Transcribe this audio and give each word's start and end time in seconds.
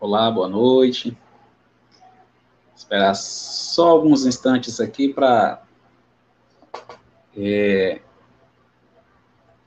Olá, 0.00 0.30
boa 0.30 0.48
noite. 0.48 1.14
Esperar 2.74 3.14
só 3.14 3.90
alguns 3.90 4.24
instantes 4.24 4.80
aqui 4.80 5.12
para 5.12 5.62
é, 7.36 8.00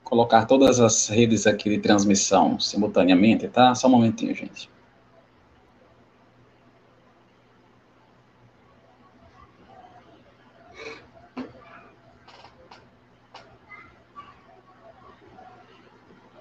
colocar 0.03 0.45
todas 0.45 0.79
as 0.79 1.07
redes 1.07 1.45
aqui 1.45 1.69
de 1.69 1.77
transmissão 1.77 2.59
simultaneamente, 2.59 3.47
tá? 3.47 3.75
Só 3.75 3.87
um 3.87 3.91
momentinho, 3.91 4.33
gente. 4.33 4.67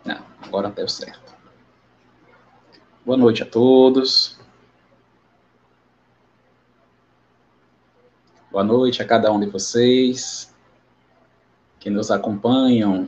Não, 0.02 0.24
agora 0.40 0.70
deu 0.70 0.88
certo. 0.88 1.21
Boa 3.12 3.21
noite 3.21 3.43
a 3.43 3.47
todos. 3.47 4.39
Boa 8.51 8.65
noite 8.65 9.02
a 9.02 9.05
cada 9.05 9.30
um 9.30 9.38
de 9.38 9.45
vocês 9.45 10.51
que 11.79 11.91
nos 11.91 12.11
acompanham 12.11 13.07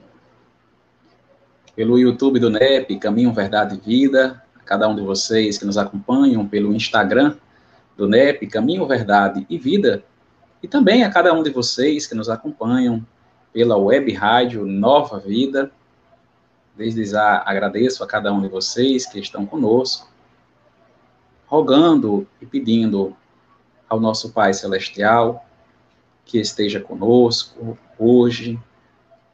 pelo 1.74 1.98
YouTube 1.98 2.38
do 2.38 2.50
NEP, 2.50 2.98
Caminho, 2.98 3.32
Verdade 3.32 3.76
e 3.76 3.80
Vida, 3.80 4.44
a 4.54 4.60
cada 4.62 4.86
um 4.86 4.94
de 4.94 5.00
vocês 5.00 5.56
que 5.56 5.64
nos 5.64 5.78
acompanham 5.78 6.46
pelo 6.46 6.74
Instagram 6.74 7.38
do 7.96 8.06
NEP, 8.06 8.46
Caminho, 8.48 8.86
Verdade 8.86 9.46
e 9.48 9.56
Vida, 9.56 10.04
e 10.62 10.68
também 10.68 11.02
a 11.02 11.10
cada 11.10 11.32
um 11.32 11.42
de 11.42 11.48
vocês 11.48 12.06
que 12.06 12.14
nos 12.14 12.28
acompanham 12.28 13.02
pela 13.54 13.78
web 13.78 14.12
rádio 14.12 14.66
Nova 14.66 15.18
Vida. 15.18 15.72
Desde 16.76 17.04
já 17.04 17.42
agradeço 17.46 18.02
a 18.02 18.06
cada 18.06 18.32
um 18.32 18.40
de 18.40 18.48
vocês 18.48 19.06
que 19.06 19.20
estão 19.20 19.46
conosco, 19.46 20.08
rogando 21.46 22.26
e 22.40 22.46
pedindo 22.46 23.16
ao 23.88 24.00
nosso 24.00 24.32
Pai 24.32 24.52
Celestial 24.52 25.46
que 26.24 26.38
esteja 26.38 26.80
conosco 26.80 27.78
hoje, 27.98 28.58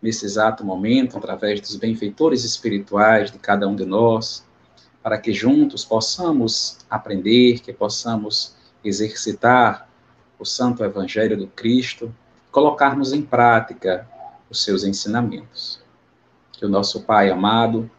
nesse 0.03 0.25
exato 0.25 0.65
momento, 0.65 1.17
através 1.17 1.61
dos 1.61 1.77
benfeitores 1.77 2.45
espirituais 2.45 3.31
de 3.31 3.39
cada 3.39 3.69
um 3.69 3.77
de 3.77 3.85
nós, 3.85 4.45
para 5.03 5.19
que 5.19 5.33
juntos 5.33 5.85
possamos 5.85 6.79
aprender, 6.91 7.61
que 7.61 7.73
possamos 7.73 8.55
exercitar 8.85 9.89
o 10.39 10.45
Santo 10.45 10.83
Evangelho 10.83 11.37
do 11.37 11.47
Cristo, 11.47 12.15
colocarmos 12.51 13.13
em 13.13 13.23
prática 13.23 14.09
os 14.51 14.63
seus 14.63 14.85
ensinamentos. 14.85 15.80
Que 16.61 16.67
o 16.67 16.69
nosso 16.69 17.05
Pai 17.05 17.31
amado 17.31 17.91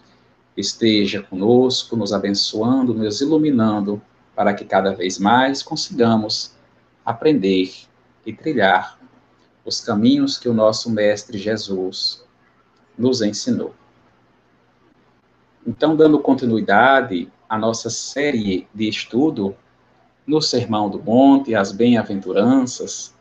esteja 0.56 1.24
conosco, 1.24 1.96
nos 1.96 2.14
abençoando, 2.14 2.94
nos 2.94 3.20
iluminando, 3.20 4.00
para 4.36 4.54
que 4.54 4.64
cada 4.64 4.94
vez 4.94 5.18
mais 5.18 5.64
consigamos 5.64 6.56
aprender 7.04 7.74
e 8.24 8.32
trilhar 8.32 9.00
os 9.66 9.82
caminhos 9.82 10.38
que 10.38 10.48
o 10.48 10.54
nosso 10.54 10.92
Mestre 10.92 11.40
Jesus 11.40 12.24
nos 12.96 13.24
ensinou. 13.24 13.74
Então, 15.66 15.96
dando 15.96 16.20
continuidade 16.20 17.32
à 17.50 17.58
nossa 17.58 17.90
série 17.90 18.68
de 18.76 18.88
estudo 18.88 19.56
no 20.28 20.40
Sermão 20.40 20.88
do 20.88 21.02
Monte, 21.02 21.56
as 21.56 21.72
Bem-aventuranças, 21.72 23.12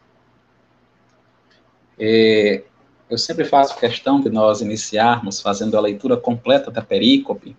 é, 1.98 2.62
eu 3.10 3.18
sempre 3.18 3.44
faço 3.44 3.76
questão 3.76 4.20
de 4.20 4.30
nós 4.30 4.60
iniciarmos 4.60 5.40
fazendo 5.40 5.76
a 5.76 5.80
leitura 5.80 6.16
completa 6.16 6.70
da 6.70 6.80
perícope, 6.80 7.56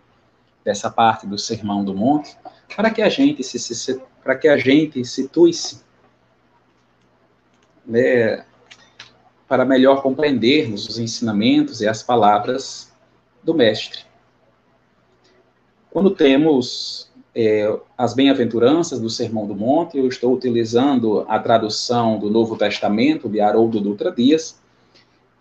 dessa 0.64 0.90
parte 0.90 1.28
do 1.28 1.38
Sermão 1.38 1.84
do 1.84 1.94
Monte, 1.94 2.38
para 2.74 2.90
que 2.90 3.02
a 3.02 3.10
gente 3.10 3.44
se, 3.44 3.60
se 3.60 4.02
para 4.24 4.36
que 4.36 4.48
a 4.48 4.56
gente 4.56 5.04
situe-se 5.04 5.84
né, 7.86 8.46
para 9.48 9.66
melhor 9.66 10.02
compreendermos 10.02 10.88
os 10.88 10.98
ensinamentos 10.98 11.82
e 11.82 11.88
as 11.88 12.02
palavras 12.02 12.94
do 13.44 13.54
Mestre. 13.54 14.06
Quando 15.90 16.12
temos 16.12 17.12
é, 17.36 17.78
as 17.98 18.14
bem-aventuranças 18.14 19.02
do 19.02 19.10
Sermão 19.10 19.46
do 19.46 19.56
Monte, 19.56 19.98
eu 19.98 20.08
estou 20.08 20.34
utilizando 20.34 21.26
a 21.28 21.38
tradução 21.40 22.18
do 22.18 22.30
Novo 22.30 22.56
Testamento 22.56 23.28
de 23.28 23.42
Haroldo 23.42 23.82
Dutra 23.82 24.12
Dias, 24.12 24.61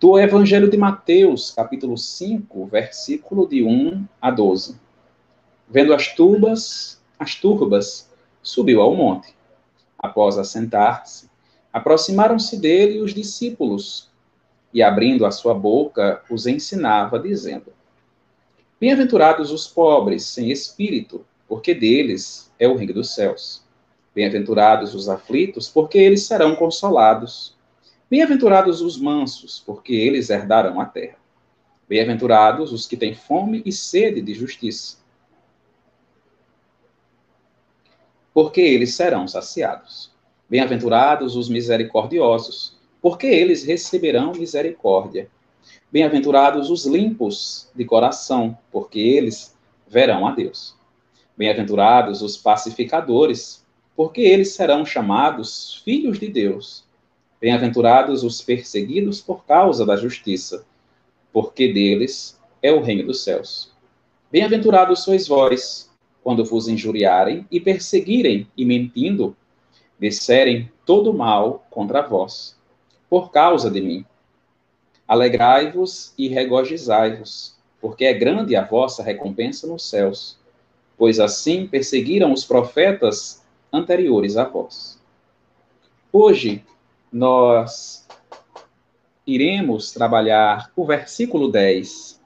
do 0.00 0.18
Evangelho 0.18 0.70
de 0.70 0.76
Mateus, 0.76 1.50
capítulo 1.50 1.96
5, 1.96 2.66
versículo 2.66 3.46
de 3.46 3.62
1 3.62 4.04
a 4.20 4.30
12. 4.30 4.76
Vendo 5.68 5.94
as 5.94 6.14
turbas, 6.14 7.00
as 7.18 7.34
turbas, 7.34 8.10
subiu 8.42 8.80
ao 8.80 8.96
monte. 8.96 9.34
Após 9.98 10.38
assentar-se, 10.38 11.30
Aproximaram-se 11.72 12.56
dele 12.56 13.00
os 13.00 13.14
discípulos, 13.14 14.08
e 14.74 14.82
abrindo 14.82 15.24
a 15.24 15.30
sua 15.30 15.54
boca, 15.54 16.22
os 16.28 16.46
ensinava, 16.46 17.18
dizendo: 17.18 17.72
Bem-aventurados 18.80 19.52
os 19.52 19.68
pobres 19.68 20.24
sem 20.24 20.50
espírito, 20.50 21.24
porque 21.48 21.74
deles 21.74 22.50
é 22.58 22.66
o 22.66 22.74
reino 22.74 22.94
dos 22.94 23.14
céus. 23.14 23.62
Bem-aventurados 24.12 24.94
os 24.94 25.08
aflitos, 25.08 25.68
porque 25.68 25.98
eles 25.98 26.26
serão 26.26 26.56
consolados. 26.56 27.54
Bem-aventurados 28.10 28.80
os 28.80 28.98
mansos, 28.98 29.62
porque 29.64 29.92
eles 29.94 30.30
herdarão 30.30 30.80
a 30.80 30.84
terra. 30.84 31.16
Bem-aventurados 31.88 32.72
os 32.72 32.84
que 32.84 32.96
têm 32.96 33.14
fome 33.14 33.62
e 33.64 33.70
sede 33.70 34.20
de 34.20 34.34
justiça, 34.34 34.98
porque 38.34 38.60
eles 38.60 38.96
serão 38.96 39.28
saciados. 39.28 40.12
Bem-aventurados 40.48 41.36
os 41.36 41.48
misericordiosos, 41.48 42.76
porque 43.00 43.28
eles 43.28 43.62
receberão 43.62 44.32
misericórdia. 44.32 45.30
Bem-aventurados 45.92 46.68
os 46.68 46.86
limpos 46.86 47.70
de 47.76 47.84
coração, 47.84 48.58
porque 48.72 48.98
eles 48.98 49.56
verão 49.86 50.26
a 50.26 50.32
Deus. 50.32 50.74
Bem-aventurados 51.36 52.22
os 52.22 52.36
pacificadores, 52.36 53.64
porque 53.94 54.20
eles 54.20 54.52
serão 54.52 54.84
chamados 54.84 55.80
filhos 55.84 56.18
de 56.18 56.26
Deus. 56.26 56.89
Bem-aventurados 57.40 58.22
os 58.22 58.42
perseguidos 58.42 59.20
por 59.20 59.44
causa 59.46 59.86
da 59.86 59.96
justiça, 59.96 60.66
porque 61.32 61.72
deles 61.72 62.38
é 62.62 62.70
o 62.70 62.82
reino 62.82 63.06
dos 63.06 63.24
céus. 63.24 63.72
Bem-aventurados 64.30 65.02
sois 65.04 65.26
vós, 65.26 65.90
quando 66.22 66.44
vos 66.44 66.68
injuriarem 66.68 67.46
e 67.50 67.58
perseguirem 67.58 68.46
e 68.56 68.64
mentindo 68.64 69.34
disserem 69.98 70.70
todo 70.84 71.12
mal 71.12 71.66
contra 71.70 72.00
vós, 72.00 72.56
por 73.08 73.30
causa 73.30 73.70
de 73.70 73.80
mim. 73.80 74.04
Alegrai-vos 75.06 76.14
e 76.16 76.28
regozijai-vos, 76.28 77.56
porque 77.80 78.04
é 78.04 78.14
grande 78.14 78.56
a 78.56 78.64
vossa 78.64 79.02
recompensa 79.02 79.66
nos 79.66 79.88
céus, 79.88 80.38
pois 80.96 81.18
assim 81.20 81.66
perseguiram 81.66 82.32
os 82.32 82.44
profetas 82.44 83.42
anteriores 83.72 84.36
a 84.36 84.44
vós. 84.44 85.00
Hoje, 86.12 86.64
nós 87.12 88.06
iremos 89.26 89.92
trabalhar 89.92 90.70
o 90.74 90.84
versículo 90.84 91.50
10, 91.50 92.20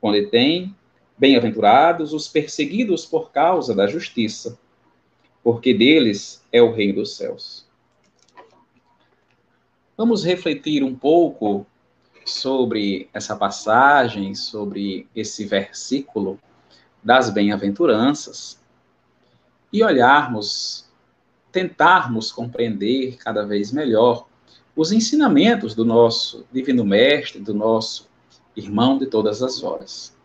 onde 0.00 0.26
tem: 0.26 0.74
Bem-aventurados 1.16 2.12
os 2.12 2.28
perseguidos 2.28 3.04
por 3.04 3.30
causa 3.30 3.74
da 3.74 3.86
justiça 3.86 4.58
porque 5.42 5.72
deles 5.72 6.44
é 6.52 6.60
o 6.60 6.72
reino 6.72 6.96
dos 6.96 7.16
céus. 7.16 7.66
Vamos 9.96 10.24
refletir 10.24 10.84
um 10.84 10.94
pouco 10.94 11.66
sobre 12.24 13.08
essa 13.12 13.34
passagem, 13.34 14.34
sobre 14.34 15.08
esse 15.14 15.44
versículo 15.46 16.38
das 17.02 17.30
bem-aventuranças 17.30 18.60
e 19.72 19.82
olharmos, 19.82 20.87
tentarmos 21.50 22.30
compreender 22.30 23.16
cada 23.16 23.44
vez 23.44 23.72
melhor 23.72 24.26
os 24.76 24.92
ensinamentos 24.92 25.74
do 25.74 25.84
nosso 25.84 26.46
Divino 26.52 26.84
Mestre, 26.84 27.40
do 27.40 27.52
nosso 27.52 28.08
irmão 28.54 28.98
de 28.98 29.06
todas 29.06 29.42
as 29.42 29.62
horas. 29.62 30.16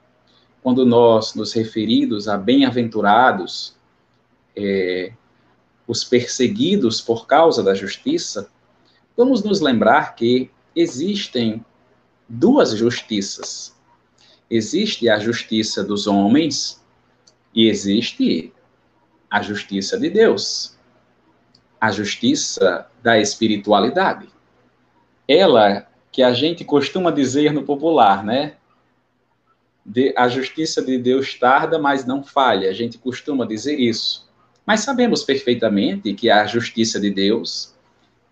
Quando 0.61 0.85
nós 0.85 1.33
nos 1.33 1.53
referimos 1.53 2.27
a 2.27 2.37
bem-aventurados, 2.37 3.75
é, 4.55 5.11
os 5.87 6.03
perseguidos 6.03 7.01
por 7.01 7.27
causa 7.27 7.63
da 7.63 7.73
justiça, 7.73 8.49
vamos 9.17 9.43
nos 9.43 9.59
lembrar 9.59 10.15
que 10.15 10.49
existem 10.75 11.65
duas 12.27 12.71
justiças. 12.75 13.75
Existe 14.49 15.09
a 15.09 15.19
justiça 15.19 15.83
dos 15.83 16.07
homens 16.07 16.81
e 17.53 17.67
existe 17.67 18.53
a 19.29 19.41
justiça 19.41 19.99
de 19.99 20.09
Deus, 20.09 20.72
a 21.83 21.91
justiça 21.91 22.87
da 23.03 23.19
espiritualidade. 23.19 24.29
Ela 25.27 25.85
que 26.13 26.23
a 26.23 26.31
gente 26.31 26.63
costuma 26.63 27.11
dizer 27.11 27.51
no 27.51 27.63
popular, 27.63 28.23
né? 28.23 28.53
de, 29.85 30.13
a 30.15 30.29
justiça 30.29 30.81
de 30.81 30.97
Deus 30.97 31.37
tarda, 31.37 31.77
mas 31.77 32.05
não 32.05 32.23
falha. 32.23 32.69
A 32.69 32.73
gente 32.73 32.97
costuma 32.97 33.45
dizer 33.45 33.77
isso. 33.77 34.25
Mas 34.65 34.79
sabemos 34.79 35.23
perfeitamente 35.23 36.13
que 36.13 36.29
a 36.29 36.45
justiça 36.45 37.01
de 37.01 37.09
Deus, 37.09 37.75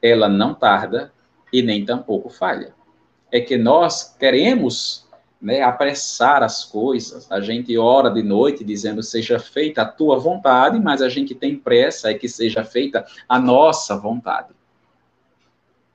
ela 0.02 0.30
não 0.30 0.54
tarda 0.54 1.12
e 1.52 1.62
nem 1.62 1.84
tampouco 1.84 2.30
falha. 2.30 2.74
É 3.30 3.42
que 3.42 3.58
nós 3.58 4.16
queremos 4.18 5.06
né, 5.42 5.62
apressar 5.62 6.44
as 6.44 6.64
coisas. 6.64 7.32
A 7.32 7.42
gente 7.42 7.76
ora 7.78 8.10
de 8.10 8.22
noite 8.22 8.64
dizendo 8.64 9.02
seja 9.02 9.40
feita 9.40 9.82
a 9.82 9.86
tua 9.86 10.20
vontade, 10.20 10.80
mas 10.80 11.02
a 11.02 11.10
gente 11.10 11.34
tem 11.34 11.56
pressa 11.56 12.12
é 12.12 12.14
que 12.14 12.30
seja 12.30 12.64
feita 12.64 13.06
a 13.28 13.40
nossa 13.40 13.98
vontade. 13.98 14.50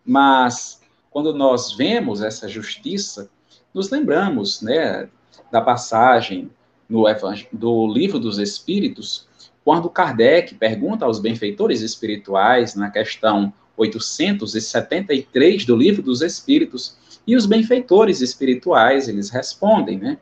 Mas 0.05 0.81
quando 1.11 1.33
nós 1.33 1.73
vemos 1.73 2.21
essa 2.23 2.49
justiça, 2.49 3.31
nos 3.73 3.89
lembramos, 3.91 4.61
né, 4.61 5.09
da 5.51 5.61
passagem 5.61 6.51
no 6.89 7.05
do 7.53 7.87
livro 7.87 8.19
dos 8.19 8.39
Espíritos, 8.39 9.27
quando 9.65 9.91
Kardec 9.91 10.55
pergunta 10.55 11.05
aos 11.05 11.19
benfeitores 11.19 11.81
espirituais, 11.81 12.75
na 12.75 12.91
questão 12.91 13.53
873 13.77 15.65
do 15.65 15.77
livro 15.77 16.03
dos 16.03 16.23
Espíritos, 16.23 16.97
e 17.27 17.35
os 17.35 17.45
benfeitores 17.45 18.21
espirituais, 18.21 19.09
eles 19.09 19.31
respondem, 19.31 19.99
né? 19.99 20.19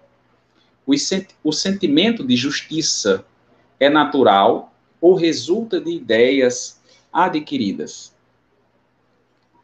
O, 0.87 0.93
o 1.43 1.53
sentimento 1.53 2.27
de 2.27 2.37
justiça 2.37 3.25
é 3.79 3.91
natural 3.91 4.73
ou 5.01 5.15
resulta 5.15 5.81
de 5.81 5.91
ideias 5.91 6.81
adquiridas? 7.13 8.15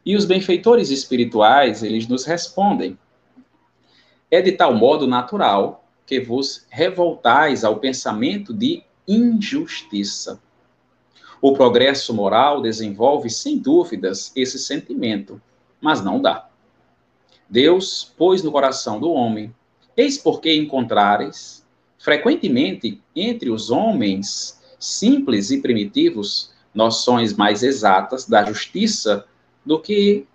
E 0.05 0.15
os 0.15 0.25
benfeitores 0.25 0.89
espirituais, 0.89 1.83
eles 1.83 2.07
nos 2.07 2.25
respondem: 2.25 2.97
é 4.29 4.41
de 4.41 4.51
tal 4.51 4.73
modo 4.73 5.07
natural 5.07 5.83
que 6.05 6.19
vos 6.19 6.65
revoltais 6.69 7.63
ao 7.63 7.77
pensamento 7.79 8.53
de 8.53 8.83
injustiça. 9.07 10.39
O 11.41 11.53
progresso 11.53 12.13
moral 12.13 12.61
desenvolve, 12.61 13.29
sem 13.29 13.57
dúvidas, 13.57 14.31
esse 14.35 14.59
sentimento, 14.59 15.41
mas 15.79 16.03
não 16.03 16.21
dá. 16.21 16.50
Deus 17.51 18.13
pôs 18.17 18.41
no 18.41 18.49
coração 18.49 18.97
do 18.97 19.11
homem, 19.11 19.53
eis 19.97 20.17
porque 20.17 20.55
encontrares, 20.55 21.67
frequentemente 21.99 23.03
entre 23.13 23.49
os 23.49 23.69
homens 23.69 24.57
simples 24.79 25.51
e 25.51 25.61
primitivos, 25.61 26.53
noções 26.73 27.33
mais 27.33 27.61
exatas 27.61 28.25
da 28.25 28.45
justiça 28.45 29.25
do 29.65 29.81
que 29.81 30.25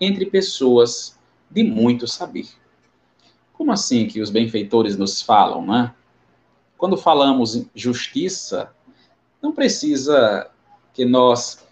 entre 0.00 0.26
pessoas 0.26 1.18
de 1.50 1.64
muito 1.64 2.06
saber. 2.06 2.46
Como 3.52 3.72
assim 3.72 4.06
que 4.06 4.20
os 4.20 4.30
benfeitores 4.30 4.96
nos 4.96 5.20
falam, 5.20 5.66
né? 5.66 5.92
Quando 6.78 6.96
falamos 6.96 7.66
justiça, 7.74 8.72
não 9.42 9.50
precisa 9.50 10.48
que 10.94 11.04
nós 11.04 11.66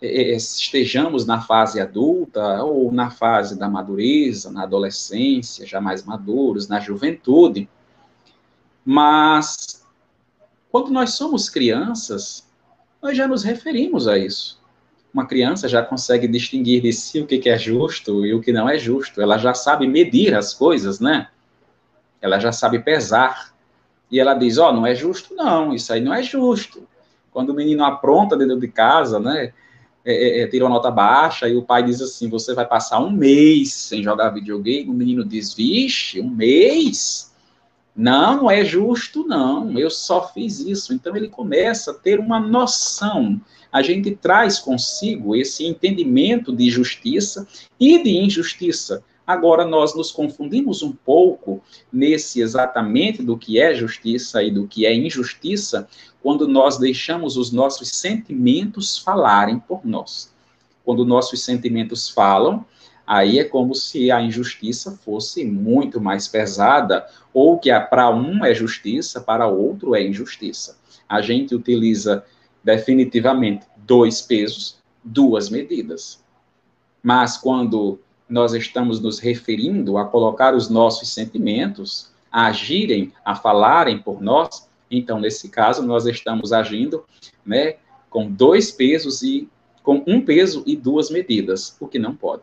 estejamos 0.00 1.24
na 1.24 1.40
fase 1.40 1.80
adulta 1.80 2.62
ou 2.62 2.92
na 2.92 3.10
fase 3.10 3.58
da 3.58 3.68
madureza, 3.68 4.50
na 4.50 4.64
adolescência, 4.64 5.66
já 5.66 5.80
mais 5.80 6.04
maduros, 6.04 6.68
na 6.68 6.80
juventude. 6.80 7.68
Mas 8.84 9.84
quando 10.70 10.90
nós 10.90 11.14
somos 11.14 11.48
crianças, 11.48 12.46
nós 13.00 13.16
já 13.16 13.28
nos 13.28 13.44
referimos 13.44 14.08
a 14.08 14.18
isso. 14.18 14.60
Uma 15.12 15.26
criança 15.26 15.68
já 15.68 15.80
consegue 15.80 16.26
distinguir 16.26 16.82
de 16.82 16.92
si 16.92 17.20
o 17.20 17.26
que 17.26 17.48
é 17.48 17.56
justo 17.56 18.26
e 18.26 18.34
o 18.34 18.40
que 18.40 18.50
não 18.52 18.68
é 18.68 18.76
justo. 18.76 19.22
Ela 19.22 19.38
já 19.38 19.54
sabe 19.54 19.86
medir 19.86 20.34
as 20.34 20.52
coisas, 20.52 20.98
né? 20.98 21.28
Ela 22.20 22.40
já 22.40 22.50
sabe 22.50 22.80
pesar. 22.80 23.54
E 24.10 24.18
ela 24.18 24.34
diz: 24.34 24.58
Ó, 24.58 24.70
oh, 24.70 24.72
não 24.72 24.84
é 24.84 24.94
justo, 24.94 25.34
não, 25.34 25.72
isso 25.72 25.92
aí 25.92 26.00
não 26.00 26.12
é 26.12 26.22
justo. 26.22 26.88
Quando 27.30 27.50
o 27.50 27.54
menino 27.54 27.84
apronta 27.84 28.36
dentro 28.36 28.58
de 28.58 28.66
casa, 28.66 29.20
né? 29.20 29.52
É, 30.04 30.40
é, 30.40 30.42
é 30.42 30.46
tira 30.46 30.64
uma 30.64 30.74
nota 30.74 30.90
baixa 30.90 31.48
e 31.48 31.56
o 31.56 31.62
pai 31.62 31.82
diz 31.82 32.00
assim: 32.00 32.28
Você 32.28 32.54
vai 32.54 32.66
passar 32.66 33.00
um 33.00 33.10
mês 33.10 33.72
sem 33.72 34.02
jogar 34.02 34.30
videogame. 34.30 34.90
O 34.90 34.94
menino 34.94 35.24
diz: 35.24 35.54
Vixe, 35.54 36.20
um 36.20 36.30
mês? 36.30 37.32
Não, 37.96 38.38
não 38.38 38.50
é 38.50 38.64
justo, 38.64 39.24
não. 39.26 39.78
Eu 39.78 39.88
só 39.88 40.28
fiz 40.28 40.58
isso. 40.60 40.92
Então 40.92 41.16
ele 41.16 41.28
começa 41.28 41.92
a 41.92 41.94
ter 41.94 42.18
uma 42.18 42.40
noção. 42.40 43.40
A 43.70 43.82
gente 43.82 44.14
traz 44.16 44.58
consigo 44.58 45.34
esse 45.34 45.64
entendimento 45.64 46.54
de 46.54 46.68
justiça 46.70 47.46
e 47.78 48.02
de 48.02 48.10
injustiça. 48.10 49.02
Agora 49.26 49.64
nós 49.64 49.94
nos 49.94 50.12
confundimos 50.12 50.82
um 50.82 50.92
pouco 50.92 51.62
nesse 51.92 52.40
exatamente 52.40 53.22
do 53.22 53.38
que 53.38 53.58
é 53.58 53.74
justiça 53.74 54.42
e 54.42 54.50
do 54.50 54.66
que 54.66 54.84
é 54.84 54.94
injustiça, 54.94 55.88
quando 56.22 56.46
nós 56.46 56.78
deixamos 56.78 57.36
os 57.36 57.50
nossos 57.50 57.88
sentimentos 57.88 58.98
falarem 58.98 59.58
por 59.58 59.84
nós. 59.84 60.32
Quando 60.84 61.06
nossos 61.06 61.42
sentimentos 61.42 62.10
falam, 62.10 62.66
aí 63.06 63.38
é 63.38 63.44
como 63.44 63.74
se 63.74 64.10
a 64.10 64.20
injustiça 64.20 64.98
fosse 65.04 65.44
muito 65.44 66.00
mais 66.00 66.28
pesada, 66.28 67.06
ou 67.32 67.58
que 67.58 67.70
para 67.80 68.10
um 68.10 68.44
é 68.44 68.54
justiça, 68.54 69.20
para 69.20 69.46
outro 69.46 69.94
é 69.94 70.02
injustiça. 70.02 70.76
A 71.08 71.22
gente 71.22 71.54
utiliza 71.54 72.24
definitivamente 72.62 73.66
dois 73.76 74.20
pesos, 74.20 74.76
duas 75.02 75.48
medidas. 75.48 76.22
Mas 77.02 77.36
quando 77.36 77.98
nós 78.34 78.52
estamos 78.52 78.98
nos 78.98 79.20
referindo 79.20 79.96
a 79.96 80.04
colocar 80.04 80.56
os 80.56 80.68
nossos 80.68 81.08
sentimentos, 81.08 82.10
a 82.32 82.46
agirem, 82.46 83.12
a 83.24 83.36
falarem 83.36 83.96
por 83.96 84.20
nós, 84.20 84.68
então 84.90 85.20
nesse 85.20 85.48
caso 85.48 85.86
nós 85.86 86.04
estamos 86.04 86.52
agindo, 86.52 87.04
né, 87.46 87.76
com 88.10 88.28
dois 88.28 88.72
pesos 88.72 89.22
e 89.22 89.48
com 89.84 90.02
um 90.04 90.20
peso 90.20 90.64
e 90.66 90.74
duas 90.74 91.10
medidas, 91.10 91.76
o 91.78 91.86
que 91.86 91.96
não 91.96 92.12
pode. 92.12 92.42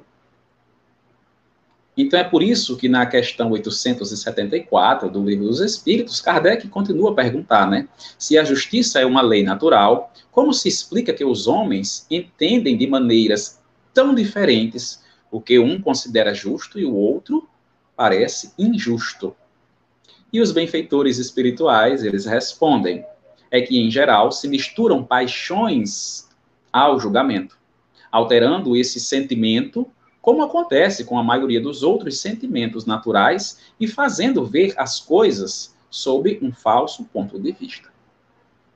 Então 1.98 2.18
é 2.18 2.24
por 2.24 2.42
isso 2.42 2.78
que 2.78 2.88
na 2.88 3.06
questão 3.06 3.52
874 3.52 5.10
do 5.10 5.22
Livro 5.26 5.44
dos 5.44 5.60
Espíritos, 5.60 6.22
Kardec 6.22 6.70
continua 6.70 7.12
a 7.12 7.16
perguntar, 7.16 7.70
né, 7.70 7.90
se 8.18 8.38
a 8.38 8.46
justiça 8.46 9.02
é 9.02 9.06
uma 9.06 9.22
lei 9.22 9.44
natural, 9.44 10.14
como 10.32 10.54
se 10.54 10.70
explica 10.70 11.12
que 11.12 11.26
os 11.26 11.48
homens 11.48 12.08
entendem 12.10 12.78
de 12.78 12.88
maneiras 12.88 13.60
tão 13.94 14.16
diferentes 14.16 15.01
o 15.32 15.42
que 15.42 15.58
um 15.58 15.82
considera 15.82 16.34
justo 16.34 16.78
e 16.78 16.86
o 16.86 16.94
outro 16.94 17.48
parece 17.96 18.54
injusto? 18.60 19.36
E 20.32 20.42
os 20.42 20.52
benfeitores 20.52 21.18
espirituais, 21.18 22.04
eles 22.04 22.26
respondem, 22.26 23.06
é 23.50 23.62
que 23.62 23.80
em 23.80 23.90
geral 23.90 24.32
se 24.32 24.48
misturam 24.48 25.04
paixões 25.04 26.30
ao 26.72 27.00
julgamento, 27.00 27.58
alterando 28.12 28.76
esse 28.76 29.00
sentimento 29.00 29.90
como 30.22 30.44
acontece 30.44 31.04
com 31.04 31.18
a 31.18 31.24
maioria 31.24 31.60
dos 31.60 31.82
outros 31.82 32.20
sentimentos 32.22 32.86
naturais, 32.86 33.60
e 33.80 33.88
fazendo 33.88 34.46
ver 34.46 34.74
as 34.78 35.00
coisas 35.00 35.76
sob 35.90 36.40
um 36.42 36.54
falso 36.54 37.04
ponto 37.06 37.40
de 37.40 37.52
vista. 37.52 37.90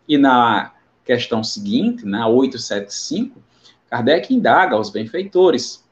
E 0.08 0.18
na 0.18 0.74
questão 1.04 1.44
seguinte, 1.44 2.04
na 2.04 2.28
875, 2.28 3.42
Kardec 3.90 4.34
indaga 4.34 4.76
aos 4.76 4.90
benfeitores 4.90 5.85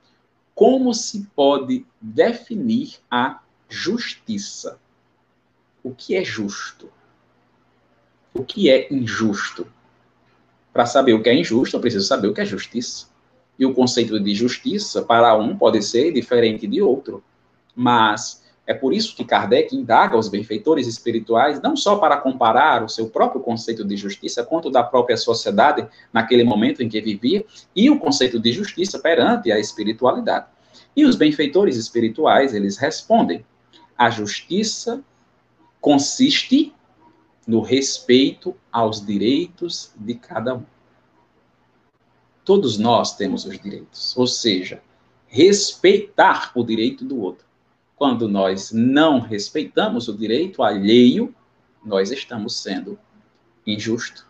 como 0.56 0.94
se 0.94 1.28
pode 1.36 1.86
definir 2.00 2.98
a 3.10 3.42
justiça. 3.70 4.80
O 5.84 5.94
que 5.94 6.16
é 6.16 6.24
justo? 6.24 6.90
O 8.34 8.44
que 8.44 8.70
é 8.70 8.92
injusto? 8.94 9.68
Para 10.72 10.86
saber 10.86 11.14
o 11.14 11.22
que 11.22 11.30
é 11.30 11.36
injusto, 11.36 11.76
eu 11.76 11.82
preciso 11.82 12.06
saber 12.06 12.28
o 12.28 12.34
que 12.34 12.42
é 12.42 12.46
justiça. 12.46 13.08
E 13.58 13.66
o 13.66 13.74
conceito 13.74 14.20
de 14.20 14.34
justiça, 14.34 15.04
para 15.04 15.36
um, 15.38 15.58
pode 15.58 15.82
ser 15.84 16.12
diferente 16.12 16.66
de 16.66 16.82
outro. 16.82 17.24
Mas 17.76 18.43
é 18.66 18.74
por 18.74 18.94
isso 18.94 19.16
que 19.16 19.26
Kardec 19.26 19.76
indaga 19.76 20.18
os 20.18 20.30
benfeitores 20.30 20.88
espirituais, 20.88 21.62
não 21.62 21.76
só 21.76 21.98
para 21.98 22.18
comparar 22.18 22.84
o 22.84 22.90
seu 22.90 23.10
próprio 23.10 23.42
conceito 23.42 23.84
de 23.84 23.98
justiça, 23.98 24.44
quanto 24.44 24.70
da 24.70 24.84
própria 24.84 25.18
sociedade 25.18 25.88
naquele 26.12 26.44
momento 26.44 26.82
em 26.82 26.88
que 26.88 27.02
vivia, 27.02 27.46
e 27.76 27.90
o 27.90 28.00
conceito 28.00 28.40
de 28.40 28.52
justiça 28.52 29.00
perante 29.00 29.52
a 29.52 29.60
espiritualidade. 29.60 30.48
E 30.96 31.06
os 31.06 31.16
benfeitores 31.16 31.76
espirituais, 31.76 32.54
eles 32.54 32.78
respondem: 32.78 33.46
a 33.98 34.10
justiça 34.10 35.04
consiste 35.82 36.74
no 37.46 37.62
respeito 37.62 38.56
aos 38.72 39.06
direitos 39.06 39.92
de 39.98 40.16
cada 40.16 40.56
um 40.56 40.64
todos 42.44 42.78
nós 42.78 43.16
temos 43.16 43.46
os 43.46 43.60
direitos, 43.60 44.16
ou 44.18 44.28
seja, 44.28 44.82
respeitar 45.28 46.52
o 46.56 46.64
direito 46.64 47.06
do 47.06 47.20
outro. 47.20 47.46
Quando 48.04 48.28
nós 48.28 48.70
não 48.74 49.22
respeitamos 49.22 50.10
o 50.10 50.18
direito 50.18 50.62
alheio, 50.62 51.34
nós 51.86 52.12
estamos 52.12 52.62
sendo 52.62 53.00
injusto. 53.66 54.28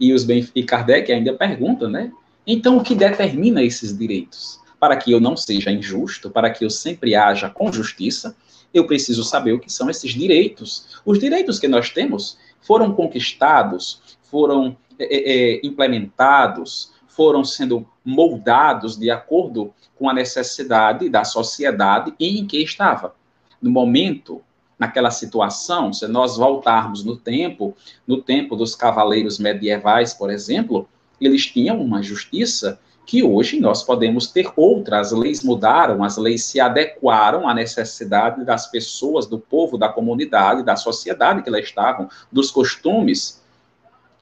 E, 0.00 0.12
os 0.12 0.26
e 0.28 0.64
Kardec 0.64 1.12
ainda 1.12 1.32
pergunta, 1.32 1.88
né? 1.88 2.12
Então, 2.44 2.76
o 2.76 2.82
que 2.82 2.96
determina 2.96 3.62
esses 3.62 3.96
direitos? 3.96 4.58
Para 4.80 4.96
que 4.96 5.12
eu 5.12 5.20
não 5.20 5.36
seja 5.36 5.70
injusto, 5.70 6.28
para 6.28 6.50
que 6.50 6.64
eu 6.64 6.70
sempre 6.70 7.14
haja 7.14 7.48
com 7.48 7.72
justiça, 7.72 8.34
eu 8.74 8.84
preciso 8.84 9.22
saber 9.22 9.52
o 9.52 9.60
que 9.60 9.72
são 9.72 9.88
esses 9.88 10.12
direitos. 10.12 11.00
Os 11.06 11.20
direitos 11.20 11.60
que 11.60 11.68
nós 11.68 11.90
temos 11.90 12.36
foram 12.60 12.92
conquistados, 12.94 14.02
foram 14.24 14.76
é, 14.98 15.04
é, 15.04 15.60
implementados, 15.64 16.90
foram 17.14 17.44
sendo 17.44 17.86
moldados 18.04 18.96
de 18.96 19.10
acordo 19.10 19.72
com 19.96 20.08
a 20.08 20.14
necessidade 20.14 21.08
da 21.08 21.24
sociedade 21.24 22.12
em 22.18 22.46
que 22.46 22.58
estava. 22.62 23.14
No 23.62 23.70
momento, 23.70 24.42
naquela 24.78 25.10
situação, 25.10 25.92
se 25.92 26.06
nós 26.08 26.36
voltarmos 26.36 27.04
no 27.04 27.16
tempo, 27.16 27.76
no 28.06 28.20
tempo 28.20 28.56
dos 28.56 28.74
cavaleiros 28.74 29.38
medievais, 29.38 30.12
por 30.12 30.30
exemplo, 30.30 30.88
eles 31.20 31.46
tinham 31.46 31.80
uma 31.80 32.02
justiça 32.02 32.78
que 33.06 33.22
hoje 33.22 33.60
nós 33.60 33.82
podemos 33.82 34.26
ter 34.26 34.50
outra. 34.56 34.98
As 34.98 35.12
leis 35.12 35.42
mudaram, 35.42 36.02
as 36.02 36.16
leis 36.16 36.44
se 36.44 36.58
adequaram 36.58 37.48
à 37.48 37.54
necessidade 37.54 38.44
das 38.44 38.66
pessoas, 38.66 39.26
do 39.26 39.38
povo, 39.38 39.78
da 39.78 39.88
comunidade, 39.88 40.62
da 40.62 40.76
sociedade 40.76 41.42
que 41.42 41.50
lá 41.50 41.60
estavam, 41.60 42.08
dos 42.32 42.50
costumes. 42.50 43.42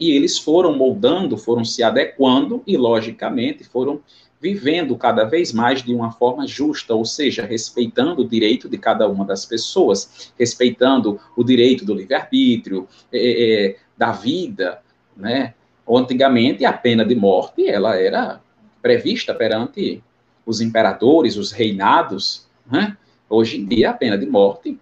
E 0.02 0.10
eles 0.10 0.36
foram 0.36 0.76
moldando, 0.76 1.38
foram 1.38 1.64
se 1.64 1.80
adequando 1.80 2.60
e, 2.66 2.76
logicamente, 2.76 3.62
foram 3.62 4.00
vivendo 4.40 4.96
cada 4.96 5.22
vez 5.22 5.52
mais 5.52 5.80
de 5.80 5.94
uma 5.94 6.10
forma 6.10 6.44
justa, 6.44 6.92
ou 6.92 7.04
seja, 7.04 7.46
respeitando 7.46 8.22
o 8.22 8.28
direito 8.28 8.68
de 8.68 8.76
cada 8.78 9.08
uma 9.08 9.24
das 9.24 9.46
pessoas, 9.46 10.32
respeitando 10.36 11.20
o 11.36 11.44
direito 11.44 11.84
do 11.84 11.94
livre-arbítrio, 11.94 12.88
é, 13.12 13.18
é, 13.20 13.76
da 13.96 14.10
vida, 14.10 14.82
né? 15.16 15.54
Antigamente, 15.88 16.64
a 16.64 16.72
pena 16.72 17.04
de 17.04 17.14
morte, 17.14 17.68
ela 17.68 17.94
era 17.94 18.40
prevista 18.82 19.32
perante 19.32 20.02
os 20.44 20.60
imperadores, 20.60 21.36
os 21.36 21.52
reinados, 21.52 22.48
né? 22.68 22.96
Hoje 23.30 23.60
em 23.60 23.64
dia, 23.64 23.90
a 23.90 23.94
pena 23.94 24.18
de 24.18 24.26
morte, 24.26 24.76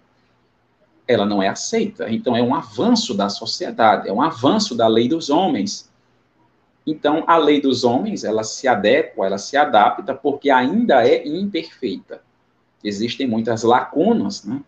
ela 1.11 1.25
não 1.25 1.41
é 1.41 1.47
aceita. 1.47 2.09
Então, 2.09 2.35
é 2.35 2.41
um 2.41 2.55
avanço 2.55 3.13
da 3.13 3.29
sociedade, 3.29 4.07
é 4.07 4.13
um 4.13 4.21
avanço 4.21 4.75
da 4.75 4.87
lei 4.87 5.07
dos 5.07 5.29
homens. 5.29 5.91
Então, 6.85 7.23
a 7.27 7.37
lei 7.37 7.61
dos 7.61 7.83
homens, 7.83 8.23
ela 8.23 8.43
se 8.43 8.67
adequa, 8.67 9.25
ela 9.25 9.37
se 9.37 9.55
adapta, 9.55 10.13
porque 10.15 10.49
ainda 10.49 11.07
é 11.07 11.27
imperfeita. 11.27 12.21
Existem 12.83 13.27
muitas 13.27 13.63
lacunas, 13.63 14.43
né? 14.43 14.61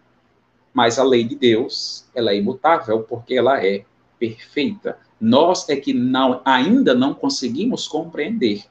Mas 0.74 0.98
a 0.98 1.04
lei 1.04 1.24
de 1.24 1.36
Deus, 1.36 2.06
ela 2.16 2.32
é 2.32 2.38
imutável, 2.38 3.04
porque 3.04 3.36
ela 3.36 3.64
é 3.64 3.86
perfeita. 4.20 4.98
Nós 5.20 5.68
é 5.70 5.76
que 5.76 5.94
não, 5.94 6.42
ainda 6.44 6.94
não 6.94 7.14
conseguimos 7.14 7.88
compreender. 7.88 8.66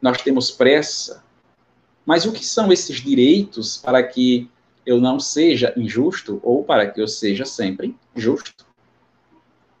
Nós 0.00 0.22
temos 0.22 0.50
pressa. 0.50 1.24
Mas 2.04 2.24
o 2.24 2.32
que 2.32 2.44
são 2.44 2.72
esses 2.72 3.00
direitos 3.00 3.76
para 3.76 4.02
que 4.02 4.48
eu 4.88 4.98
não 4.98 5.20
seja 5.20 5.74
injusto 5.76 6.40
ou 6.42 6.64
para 6.64 6.86
que 6.86 6.98
eu 6.98 7.06
seja 7.06 7.44
sempre 7.44 7.94
justo? 8.16 8.64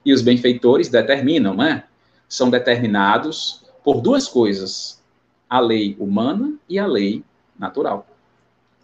E 0.04 0.12
os 0.12 0.20
benfeitores 0.20 0.90
determinam, 0.90 1.54
né? 1.54 1.84
são 2.28 2.50
determinados 2.50 3.64
por 3.82 4.02
duas 4.02 4.28
coisas: 4.28 5.02
a 5.48 5.60
lei 5.60 5.96
humana 5.98 6.54
e 6.68 6.78
a 6.78 6.86
lei 6.86 7.24
natural. 7.58 8.06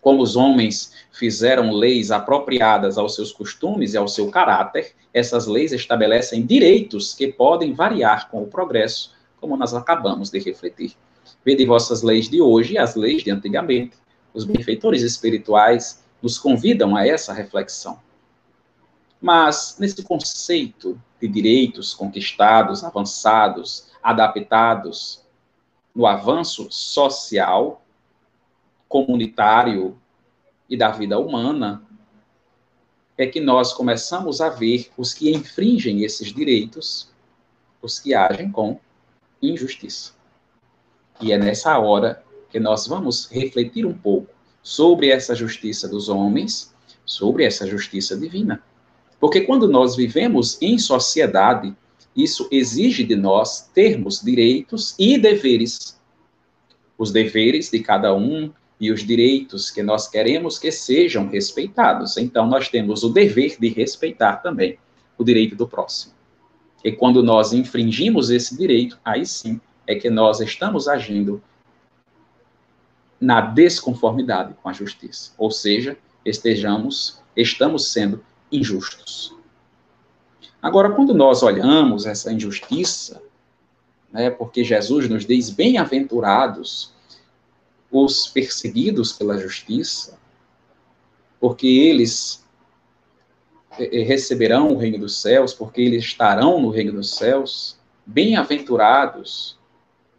Como 0.01 0.23
os 0.23 0.35
homens 0.35 0.95
fizeram 1.13 1.71
leis 1.71 2.11
apropriadas 2.11 2.97
aos 2.97 3.15
seus 3.15 3.31
costumes 3.31 3.93
e 3.93 3.99
ao 3.99 4.09
seu 4.09 4.31
caráter, 4.31 4.95
essas 5.13 5.47
leis 5.47 5.73
estabelecem 5.73 6.45
direitos 6.47 7.13
que 7.13 7.29
podem 7.29 7.75
variar 7.75 8.31
com 8.31 8.43
o 8.43 8.47
progresso, 8.47 9.13
como 9.39 9.59
nós 9.59 9.75
acabamos 9.75 10.31
de 10.31 10.39
refletir. 10.39 10.95
Vede 11.45 11.67
vossas 11.67 12.03
leis 12.03 12.31
de 12.31 12.41
hoje 12.41 12.75
e 12.75 12.79
as 12.79 12.95
leis 12.95 13.23
de 13.23 13.31
antigamente. 13.31 13.93
Os 14.33 14.45
benfeitores 14.45 15.03
espirituais 15.03 16.03
nos 16.25 16.39
convidam 16.39 16.97
a 16.97 17.07
essa 17.07 17.35
reflexão. 17.35 18.01
Mas, 19.21 19.77
nesse 19.79 20.03
conceito 20.03 20.99
de 21.21 21.29
direitos 21.29 21.93
conquistados, 21.93 22.83
avançados, 22.83 23.91
adaptados, 24.03 25.23
no 25.95 26.07
avanço 26.07 26.67
social, 26.71 27.85
comunitário 28.89 30.01
e 30.67 30.79
da 30.79 30.91
vida 30.91 31.19
humana, 31.19 31.83
é 33.19 33.27
que 33.27 33.39
nós 33.39 33.75
começamos 33.75 34.41
a 34.41 34.49
ver 34.49 34.91
os 34.97 35.13
que 35.13 35.31
infringem 35.31 36.05
esses 36.05 36.33
direitos, 36.33 37.13
os 37.83 37.99
que 37.99 38.15
agem 38.15 38.51
com 38.51 38.81
injustiça. 39.43 40.15
E 41.21 41.33
é 41.33 41.37
nessa 41.39 41.79
hora 41.79 42.25
que 42.49 42.59
nós 42.59 42.87
vamos 42.87 43.27
refletir 43.31 43.85
um 43.85 43.93
pouco 43.93 44.34
sobre 44.65 45.11
essa 45.11 45.35
justiça 45.35 45.87
dos 45.87 46.09
homens, 46.09 46.75
sobre 47.05 47.45
essa 47.45 47.67
justiça 47.67 48.17
divina. 48.17 48.63
Porque 49.21 49.43
quando 49.43 49.69
nós 49.69 49.95
vivemos 49.95 50.61
em 50.61 50.79
sociedade, 50.79 51.77
isso 52.17 52.49
exige 52.51 53.05
de 53.05 53.15
nós 53.15 53.69
termos 53.75 54.21
direitos 54.21 54.95
e 54.99 55.19
deveres. 55.19 56.01
Os 56.97 57.13
deveres 57.13 57.71
de 57.71 57.81
cada 57.81 58.15
um 58.15 58.51
e 58.81 58.91
os 58.91 59.05
direitos 59.05 59.71
que 59.71 59.83
nós 59.83 60.09
queremos 60.09 60.59
que 60.59 60.73
sejam 60.73 61.29
respeitados. 61.29 62.17
Então, 62.17 62.47
nós 62.47 62.69
temos 62.69 63.05
o 63.05 63.11
dever 63.11 63.57
de 63.61 63.69
respeitar 63.69 64.37
também 64.37 64.79
o 65.19 65.25
direito 65.25 65.55
do 65.55 65.69
próximo. 65.69 66.15
E 66.83 66.91
quando 66.91 67.23
nós 67.23 67.53
infringimos 67.53 68.31
esse 68.31 68.57
direito, 68.57 68.99
aí 69.05 69.27
sim 69.27 69.61
é 69.87 69.95
que 69.95 70.09
nós 70.09 70.41
estamos 70.41 70.89
agindo 70.89 71.43
na 73.21 73.41
desconformidade 73.41 74.55
com 74.63 74.69
a 74.69 74.73
justiça. 74.73 75.33
Ou 75.39 75.51
seja, 75.51 75.97
estejamos, 76.25 77.21
estamos 77.37 77.93
sendo 77.93 78.25
injustos. 78.51 79.35
Agora, 80.61 80.91
quando 80.91 81.13
nós 81.13 81.43
olhamos 81.43 82.07
essa 82.07 82.33
injustiça, 82.33 83.23
né, 84.13 84.31
porque 84.31 84.65
Jesus 84.65 85.09
nos 85.09 85.27
diz: 85.27 85.51
bem-aventurados 85.51 86.93
os 87.91 88.27
perseguidos 88.27 89.13
pela 89.13 89.39
justiça, 89.39 90.19
porque 91.39 91.67
eles 91.67 92.45
eh, 93.79 94.01
eh, 94.01 94.03
receberão 94.05 94.69
o 94.69 94.77
reino 94.77 94.99
dos 94.99 95.21
céus, 95.21 95.53
porque 95.53 95.81
eles 95.81 96.05
estarão 96.05 96.61
no 96.61 96.71
reino 96.71 96.93
dos 96.93 97.15
céus. 97.15 97.77
Bem-aventurados 98.07 99.59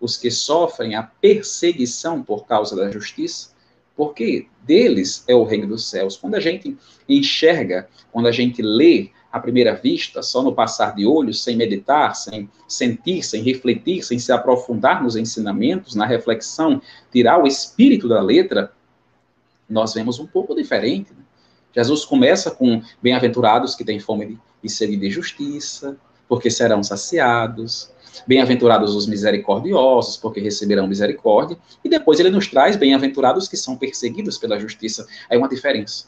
os 0.06 0.18
que 0.18 0.32
sofrem 0.32 0.96
a 0.96 1.04
perseguição 1.04 2.24
por 2.24 2.46
causa 2.46 2.76
da 2.76 2.90
justiça, 2.90 3.50
porque 3.96 4.48
deles 4.64 5.24
é 5.28 5.36
o 5.36 5.44
reino 5.44 5.68
dos 5.68 5.90
céus. 5.90 6.16
Quando 6.16 6.36
a 6.36 6.40
gente 6.40 6.78
enxerga, 7.10 7.90
quando 8.12 8.28
a 8.28 8.32
gente 8.32 8.62
lê 8.62 9.10
à 9.32 9.40
primeira 9.40 9.74
vista, 9.74 10.22
só 10.22 10.42
no 10.42 10.54
passar 10.54 10.96
de 10.96 11.06
olhos, 11.06 11.44
sem 11.44 11.58
meditar, 11.58 12.16
sem 12.16 12.50
sentir, 12.68 13.24
sem 13.24 13.42
refletir, 13.42 14.04
sem 14.04 14.20
se 14.20 14.32
aprofundar 14.32 15.04
nos 15.04 15.16
ensinamentos, 15.16 15.96
na 15.96 16.06
reflexão, 16.06 16.82
tirar 17.12 17.44
o 17.44 17.48
espírito 17.48 18.08
da 18.08 18.22
letra, 18.22 18.72
nós 19.70 19.94
vemos 19.94 20.20
um 20.20 20.28
pouco 20.28 20.56
diferente. 20.56 21.12
Né? 21.12 21.24
Jesus 21.74 22.06
começa 22.06 22.52
com 22.52 22.82
bem-aventurados 23.02 23.76
que 23.76 23.84
têm 23.84 24.00
fome 24.00 24.40
e 24.64 24.70
sede 24.70 24.96
de 24.96 25.10
justiça, 25.10 25.98
porque 26.28 26.50
serão 26.50 26.84
saciados. 26.84 27.92
Bem-aventurados 28.28 28.96
os 28.96 29.08
misericordiosos, 29.08 30.18
porque 30.18 30.40
receberão 30.40 30.88
misericórdia. 30.88 31.58
E 31.84 31.90
depois 31.90 32.20
ele 32.20 32.30
nos 32.30 32.48
traz 32.48 32.76
bem-aventurados 32.76 33.48
que 33.48 33.58
são 33.58 33.78
perseguidos 33.78 34.38
pela 34.38 34.60
justiça. 34.60 35.08
Aí 35.30 35.38
uma 35.38 35.50
diferença. 35.50 36.08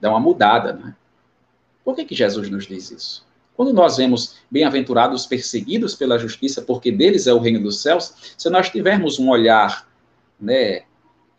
Dá 0.00 0.10
uma 0.10 0.20
mudada, 0.20 0.72
né? 0.72 0.94
Por 1.84 1.94
que, 1.94 2.04
que 2.04 2.14
Jesus 2.14 2.50
nos 2.50 2.66
diz 2.66 2.90
isso? 2.90 3.26
Quando 3.56 3.72
nós 3.72 3.96
vemos 3.96 4.36
bem-aventurados 4.50 5.26
perseguidos 5.26 5.94
pela 5.94 6.18
justiça, 6.18 6.62
porque 6.62 6.92
deles 6.92 7.26
é 7.26 7.32
o 7.32 7.40
reino 7.40 7.60
dos 7.60 7.82
céus, 7.82 8.34
se 8.36 8.48
nós 8.48 8.70
tivermos 8.70 9.18
um 9.18 9.30
olhar 9.30 9.88
né, 10.40 10.82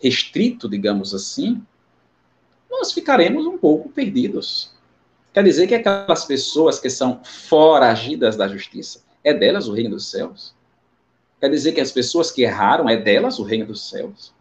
restrito, 0.02 0.68
digamos 0.68 1.14
assim, 1.14 1.62
nós 2.70 2.92
ficaremos 2.92 3.46
um 3.46 3.58
pouco 3.58 3.90
perdidos. 3.90 4.74
Quer 5.34 5.44
dizer 5.44 5.68
que 5.68 5.76
aquelas 5.76 6.26
pessoas 6.26 6.80
que 6.80 6.90
são 6.90 7.22
foragidas 7.24 8.36
da 8.36 8.48
justiça, 8.48 9.04
é 9.24 9.34
delas 9.34 9.68
o 9.68 9.74
reino 9.74 9.92
dos 9.92 10.10
céus? 10.10 10.56
Quer 11.40 11.50
dizer 11.50 11.72
que 11.74 11.82
as 11.82 11.92
pessoas 11.92 12.32
que 12.32 12.42
erraram, 12.42 12.90
é 12.90 12.98
delas 12.98 13.40
o 13.40 13.44
reino 13.44 13.66
dos 13.66 13.90
céus? 13.90 14.34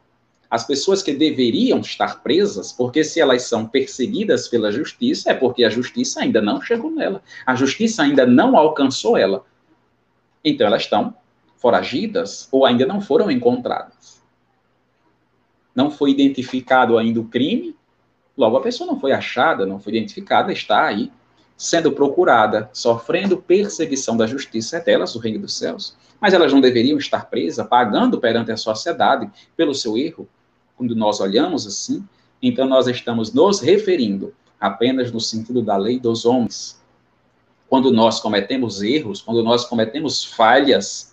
As 0.50 0.66
pessoas 0.66 1.02
que 1.02 1.12
deveriam 1.12 1.80
estar 1.80 2.23
presas, 2.23 2.73
porque 2.73 3.04
se 3.04 3.21
elas 3.21 3.42
são 3.42 3.66
perseguidas 3.66 4.49
pela 4.49 4.73
justiça, 4.73 5.30
é 5.30 5.35
porque 5.35 5.62
a 5.62 5.71
justiça 5.71 6.23
ainda 6.23 6.40
não 6.40 6.61
chegou 6.61 6.90
nela. 6.90 7.23
A 7.45 7.54
justiça 7.54 8.02
ainda 8.02 8.25
não 8.25 8.57
alcançou 8.57 9.16
ela. 9.16 9.45
Então 10.42 10.66
elas 10.66 10.83
estão 10.83 11.14
foragidas 11.59 12.49
ou 12.50 12.64
ainda 12.64 12.87
não 12.87 13.00
foram 13.00 13.30
encontradas. 13.30 14.23
Não 15.75 15.90
foi 15.90 16.12
identificado 16.12 16.97
ainda 16.97 17.21
o 17.21 17.28
crime, 17.28 17.76
Logo, 18.38 18.57
a 18.57 18.61
pessoa 18.61 18.87
não 18.87 19.00
foi 19.00 19.11
achada, 19.11 19.66
não 19.66 19.80
foi 19.80 19.92
identificada, 19.92 20.52
está 20.52 20.87
aí, 20.87 21.11
sendo 21.57 21.90
procurada, 21.90 22.71
sofrendo 22.73 23.37
perseguição 23.37 24.16
da 24.16 24.28
justiça, 24.28 24.76
é 24.76 24.80
delas 24.80 25.16
o 25.16 25.18
reino 25.18 25.40
dos 25.40 25.59
céus. 25.59 25.97
Mas 26.21 26.33
elas 26.33 26.52
não 26.52 26.61
deveriam 26.61 26.97
estar 26.99 27.28
presas, 27.28 27.66
pagando 27.66 28.21
perante 28.21 28.52
a 28.52 28.57
sociedade 28.57 29.28
pelo 29.57 29.75
seu 29.75 29.99
erro. 29.99 30.28
Quando 30.76 30.95
nós 30.95 31.18
olhamos 31.18 31.66
assim, 31.66 32.07
Então, 32.40 32.68
nós 32.68 32.87
estamos 32.87 33.33
nos 33.33 33.59
referindo 33.59 34.33
apenas 34.61 35.11
no 35.11 35.21
sentido 35.21 35.61
da 35.61 35.76
lei 35.76 35.99
dos 35.99 36.25
homens. 36.25 36.80
Quando 37.68 37.90
nós 37.90 38.21
cometemos 38.21 38.80
erros, 38.80 39.21
quando 39.21 39.42
nós 39.42 39.64
cometemos 39.64 40.25
falhas, 40.25 41.12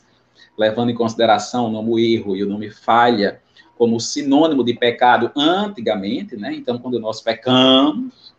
levando 0.56 0.92
em 0.92 0.96
consideração 0.96 1.66
o 1.66 1.72
nome 1.72 2.14
erro 2.14 2.36
e 2.36 2.44
o 2.44 2.48
nome 2.48 2.70
falha 2.70 3.42
como 3.78 4.00
sinônimo 4.00 4.64
de 4.64 4.74
pecado 4.74 5.32
antigamente, 5.36 6.38
né? 6.38 6.54
Então, 6.54 6.78
quando 6.78 7.00
nós 7.00 7.22
pecamos, 7.22 8.34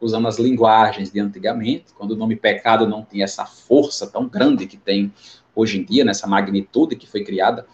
usando 0.00 0.26
as 0.26 0.38
linguagens 0.38 1.12
de 1.12 1.20
antigamente, 1.20 1.92
quando 1.96 2.12
o 2.12 2.16
nome 2.16 2.34
pecado 2.34 2.88
não 2.88 3.04
tinha 3.04 3.24
essa 3.24 3.44
força 3.44 4.06
tão 4.06 4.26
grande 4.26 4.66
que 4.66 4.76
tem 4.76 5.12
hoje 5.54 5.78
em 5.78 5.84
dia, 5.84 6.04
nessa 6.04 6.26
magnitude 6.26 6.96
que 6.96 7.06
foi 7.06 7.22
criada, 7.22 7.66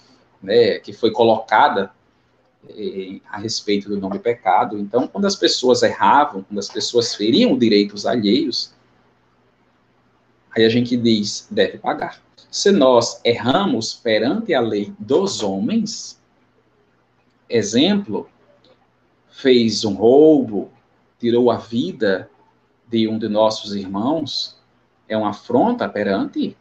né, 0.43 0.79
que 0.79 0.93
foi 0.93 1.11
colocada 1.11 1.91
eh, 2.69 3.21
a 3.31 3.39
respeito 3.39 3.89
do 3.89 3.99
nome 3.99 4.19
pecado. 4.19 4.79
Então, 4.79 5.07
quando 5.07 5.25
as 5.25 5.37
pessoas 5.37 5.83
erravam, 5.83 6.43
quando 6.43 6.59
as 6.59 6.69
pessoas 6.69 7.15
feriam 7.15 7.57
direitos 7.57 8.05
alheios, 8.05 8.75
aí 10.55 10.65
a 10.65 10.69
gente 10.69 10.97
diz, 10.97 11.47
deve 11.51 11.79
pagar. 11.79 12.21
Se 12.51 12.73
nós 12.73 13.21
erramos 13.25 13.95
perante 13.95 14.55
a 14.55 14.61
lei 14.61 14.93
dos 14.99 15.43
homens, 15.43 16.16
exemplo, 17.49 18.29
fez 19.29 19.85
um 19.85 19.95
roubo, 19.95 20.71
tirou 21.19 21.51
a 21.51 21.57
vida 21.57 22.31
de 22.89 23.09
um 23.09 23.19
de 23.19 23.29
nossos 23.29 23.75
irmãos, 23.75 24.57
é 25.09 25.17
uma 25.17 25.31
afronta 25.31 25.89
perante 25.89 26.57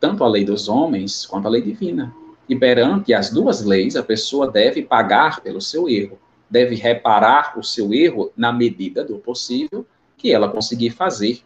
tanto 0.00 0.24
a 0.24 0.28
lei 0.28 0.44
dos 0.44 0.68
homens 0.68 1.24
quanto 1.24 1.46
a 1.46 1.50
lei 1.50 1.62
divina. 1.62 2.14
E 2.48 2.56
perante 2.56 3.14
as 3.14 3.30
duas 3.30 3.62
leis, 3.62 3.94
a 3.94 4.02
pessoa 4.02 4.50
deve 4.50 4.82
pagar 4.82 5.40
pelo 5.40 5.60
seu 5.60 5.88
erro, 5.88 6.18
deve 6.50 6.74
reparar 6.74 7.58
o 7.58 7.62
seu 7.62 7.94
erro 7.94 8.32
na 8.36 8.52
medida 8.52 9.04
do 9.04 9.18
possível 9.18 9.86
que 10.16 10.32
ela 10.32 10.48
conseguir 10.48 10.90
fazer, 10.90 11.40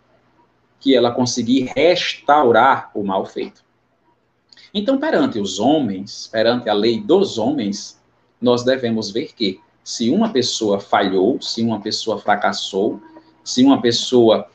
que 0.80 0.96
ela 0.96 1.10
conseguir 1.10 1.70
restaurar 1.76 2.90
o 2.94 3.04
mal 3.04 3.24
feito. 3.26 3.64
Então, 4.72 4.98
perante 4.98 5.38
os 5.38 5.58
homens, 5.58 6.26
perante 6.26 6.68
a 6.68 6.74
lei 6.74 7.00
dos 7.00 7.38
homens, 7.38 7.95
nós 8.40 8.64
devemos 8.64 9.10
ver 9.10 9.34
que 9.34 9.60
se 9.82 10.10
uma 10.10 10.32
pessoa 10.32 10.80
falhou, 10.80 11.40
se 11.40 11.62
uma 11.62 11.80
pessoa 11.80 12.18
fracassou, 12.18 13.00
se 13.44 13.64
uma 13.64 13.80
pessoa 13.80 14.48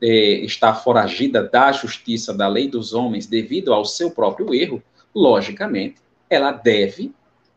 é, 0.00 0.08
está 0.44 0.74
foragida 0.74 1.42
da 1.42 1.72
justiça, 1.72 2.32
da 2.32 2.46
lei 2.46 2.68
dos 2.68 2.92
homens, 2.92 3.26
devido 3.26 3.72
ao 3.72 3.84
seu 3.84 4.10
próprio 4.10 4.54
erro, 4.54 4.82
logicamente, 5.14 5.96
ela 6.30 6.52
deve 6.52 7.12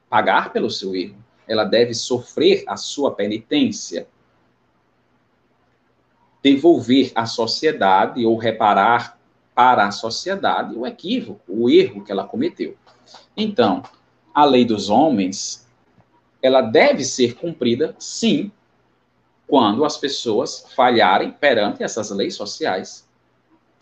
pagar 0.09 0.51
pelo 0.51 0.69
seu 0.69 0.95
erro, 0.95 1.15
ela 1.47 1.63
deve 1.63 1.93
sofrer 1.93 2.63
a 2.67 2.75
sua 2.75 3.11
penitência, 3.11 4.07
devolver 6.41 7.11
à 7.13 7.25
sociedade 7.25 8.25
ou 8.25 8.37
reparar 8.37 9.19
para 9.53 9.85
a 9.85 9.91
sociedade 9.91 10.73
o 10.75 10.87
equívoco, 10.87 11.41
o 11.47 11.69
erro 11.69 12.03
que 12.03 12.11
ela 12.11 12.23
cometeu. 12.23 12.75
Então, 13.35 13.83
a 14.39 14.45
lei 14.45 14.63
dos 14.63 14.89
homens, 14.89 15.67
ela 16.41 16.61
deve 16.61 17.03
ser 17.03 17.35
cumprida, 17.35 17.93
sim, 17.99 18.49
quando 19.45 19.83
as 19.83 19.97
pessoas 19.97 20.65
falharem 20.77 21.31
perante 21.31 21.83
essas 21.83 22.09
leis 22.09 22.35
sociais. 22.35 23.05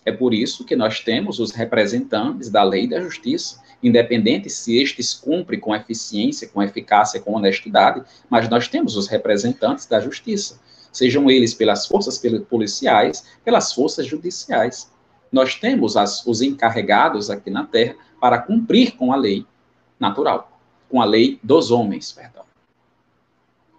É 0.04 0.12
por 0.12 0.34
isso 0.34 0.66
que 0.66 0.76
nós 0.76 1.00
temos 1.02 1.40
os 1.40 1.52
representantes 1.52 2.50
da 2.50 2.64
lei 2.64 2.86
e 2.86 2.90
da 2.90 3.00
justiça, 3.00 3.62
independente 3.84 4.50
se 4.50 4.82
estes 4.82 5.14
cumprem 5.14 5.60
com 5.60 5.76
eficiência, 5.76 6.48
com 6.48 6.64
eficácia, 6.64 7.20
com 7.20 7.36
honestidade, 7.36 8.04
mas 8.28 8.50
nós 8.50 8.68
temos 8.68 8.96
os 8.96 9.08
representantes 9.08 9.86
da 9.86 10.00
justiça, 10.00 10.60
sejam 10.92 11.30
eles 11.30 11.54
pelas 11.54 11.86
forças 11.86 12.20
policiais, 12.50 13.24
pelas 13.46 13.74
forças 13.74 14.08
judiciais. 14.08 14.90
Nós 15.32 15.54
temos 15.54 15.96
as, 15.96 16.26
os 16.26 16.42
encarregados 16.42 17.30
aqui 17.30 17.52
na 17.52 17.66
Terra 17.66 17.96
para 18.20 18.40
cumprir 18.40 18.96
com 18.96 19.14
a 19.14 19.16
lei 19.16 19.46
natural, 20.00 20.52
com 20.90 21.02
a 21.02 21.06
lei 21.06 21.40
dos 21.44 21.72
homens, 21.72 22.12
perdão. 22.12 22.44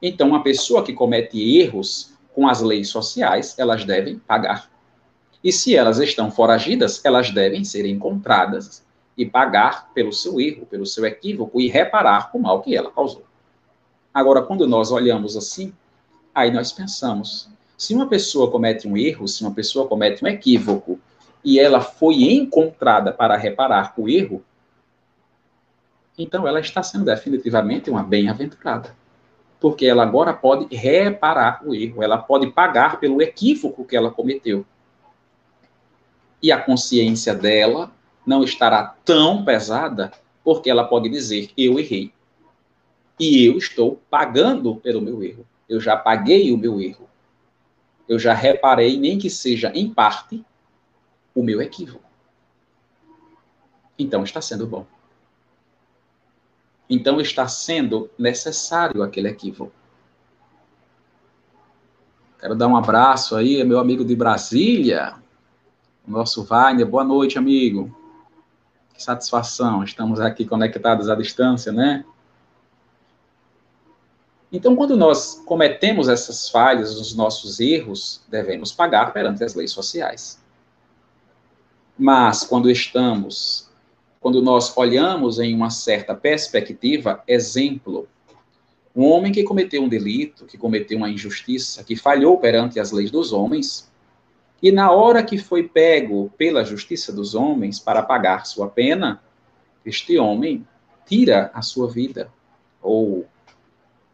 Então, 0.00 0.28
uma 0.28 0.42
pessoa 0.42 0.82
que 0.82 0.92
comete 0.92 1.58
erros 1.58 2.12
com 2.34 2.46
as 2.46 2.60
leis 2.60 2.88
sociais, 2.88 3.58
elas 3.58 3.84
devem 3.84 4.18
pagar. 4.18 4.70
E 5.42 5.52
se 5.52 5.74
elas 5.74 5.98
estão 5.98 6.30
foragidas, 6.30 7.04
elas 7.04 7.30
devem 7.30 7.64
ser 7.64 7.86
encontradas 7.86 8.84
e 9.16 9.26
pagar 9.26 9.90
pelo 9.92 10.12
seu 10.12 10.40
erro, 10.40 10.66
pelo 10.66 10.86
seu 10.86 11.04
equívoco 11.04 11.60
e 11.60 11.68
reparar 11.68 12.30
o 12.32 12.38
mal 12.38 12.60
que 12.62 12.76
ela 12.76 12.90
causou. 12.90 13.24
Agora, 14.14 14.42
quando 14.42 14.66
nós 14.66 14.90
olhamos 14.92 15.36
assim, 15.36 15.72
aí 16.34 16.50
nós 16.50 16.72
pensamos: 16.72 17.48
se 17.76 17.94
uma 17.94 18.08
pessoa 18.08 18.50
comete 18.50 18.86
um 18.86 18.96
erro, 18.96 19.26
se 19.26 19.42
uma 19.42 19.52
pessoa 19.52 19.86
comete 19.88 20.24
um 20.24 20.28
equívoco 20.28 20.98
e 21.44 21.58
ela 21.58 21.80
foi 21.80 22.22
encontrada 22.32 23.12
para 23.12 23.36
reparar 23.36 23.94
o 23.96 24.08
erro, 24.08 24.44
então 26.18 26.46
ela 26.46 26.60
está 26.60 26.82
sendo 26.82 27.04
definitivamente 27.04 27.88
uma 27.88 28.02
bem-aventurada 28.02 28.94
porque 29.60 29.86
ela 29.86 30.02
agora 30.02 30.32
pode 30.32 30.74
reparar 30.74 31.62
o 31.64 31.74
erro, 31.74 32.02
ela 32.02 32.18
pode 32.18 32.50
pagar 32.50 33.00
pelo 33.00 33.20
equívoco 33.20 33.84
que 33.84 33.96
ela 33.96 34.10
cometeu. 34.10 34.64
E 36.40 36.52
a 36.52 36.60
consciência 36.60 37.34
dela 37.34 37.90
não 38.24 38.44
estará 38.44 38.94
tão 39.04 39.44
pesada, 39.44 40.12
porque 40.44 40.70
ela 40.70 40.84
pode 40.84 41.08
dizer: 41.08 41.50
eu 41.56 41.78
errei. 41.78 42.12
E 43.18 43.44
eu 43.44 43.58
estou 43.58 44.00
pagando 44.08 44.76
pelo 44.76 45.00
meu 45.00 45.22
erro. 45.24 45.44
Eu 45.68 45.80
já 45.80 45.96
paguei 45.96 46.52
o 46.52 46.56
meu 46.56 46.80
erro. 46.80 47.08
Eu 48.08 48.18
já 48.18 48.32
reparei, 48.32 48.96
nem 48.96 49.18
que 49.18 49.28
seja 49.28 49.72
em 49.74 49.92
parte, 49.92 50.44
o 51.34 51.42
meu 51.42 51.60
equívoco. 51.60 52.04
Então 53.98 54.22
está 54.22 54.40
sendo 54.40 54.66
bom. 54.66 54.86
Então 56.88 57.20
está 57.20 57.46
sendo 57.46 58.10
necessário 58.18 59.02
aquele 59.02 59.28
equívoco. 59.28 59.72
Quero 62.40 62.54
dar 62.54 62.68
um 62.68 62.76
abraço 62.76 63.34
aí, 63.36 63.62
meu 63.64 63.78
amigo 63.78 64.04
de 64.04 64.14
Brasília, 64.14 65.16
nosso 66.06 66.44
Wagner. 66.44 66.86
Boa 66.86 67.04
noite, 67.04 67.36
amigo. 67.36 67.94
Que 68.94 69.02
satisfação, 69.02 69.82
estamos 69.84 70.20
aqui 70.20 70.44
conectados 70.44 71.10
à 71.10 71.14
distância, 71.14 71.72
né? 71.72 72.04
Então, 74.50 74.74
quando 74.74 74.96
nós 74.96 75.42
cometemos 75.44 76.08
essas 76.08 76.48
falhas, 76.48 76.98
os 76.98 77.14
nossos 77.14 77.60
erros, 77.60 78.22
devemos 78.28 78.72
pagar 78.72 79.12
perante 79.12 79.44
as 79.44 79.54
leis 79.54 79.72
sociais. 79.72 80.42
Mas, 81.98 82.44
quando 82.44 82.70
estamos 82.70 83.67
quando 84.20 84.42
nós 84.42 84.76
olhamos 84.76 85.38
em 85.38 85.54
uma 85.54 85.70
certa 85.70 86.14
perspectiva, 86.14 87.22
exemplo, 87.26 88.08
um 88.94 89.04
homem 89.04 89.30
que 89.30 89.44
cometeu 89.44 89.82
um 89.82 89.88
delito, 89.88 90.44
que 90.44 90.58
cometeu 90.58 90.98
uma 90.98 91.08
injustiça, 91.08 91.84
que 91.84 91.94
falhou 91.94 92.38
perante 92.38 92.80
as 92.80 92.90
leis 92.90 93.10
dos 93.10 93.32
homens, 93.32 93.88
e 94.60 94.72
na 94.72 94.90
hora 94.90 95.22
que 95.22 95.38
foi 95.38 95.68
pego 95.68 96.32
pela 96.36 96.64
justiça 96.64 97.12
dos 97.12 97.34
homens 97.34 97.78
para 97.78 98.02
pagar 98.02 98.44
sua 98.44 98.68
pena, 98.68 99.22
este 99.86 100.18
homem 100.18 100.66
tira 101.06 101.50
a 101.54 101.62
sua 101.62 101.88
vida, 101.88 102.30
ou 102.82 103.24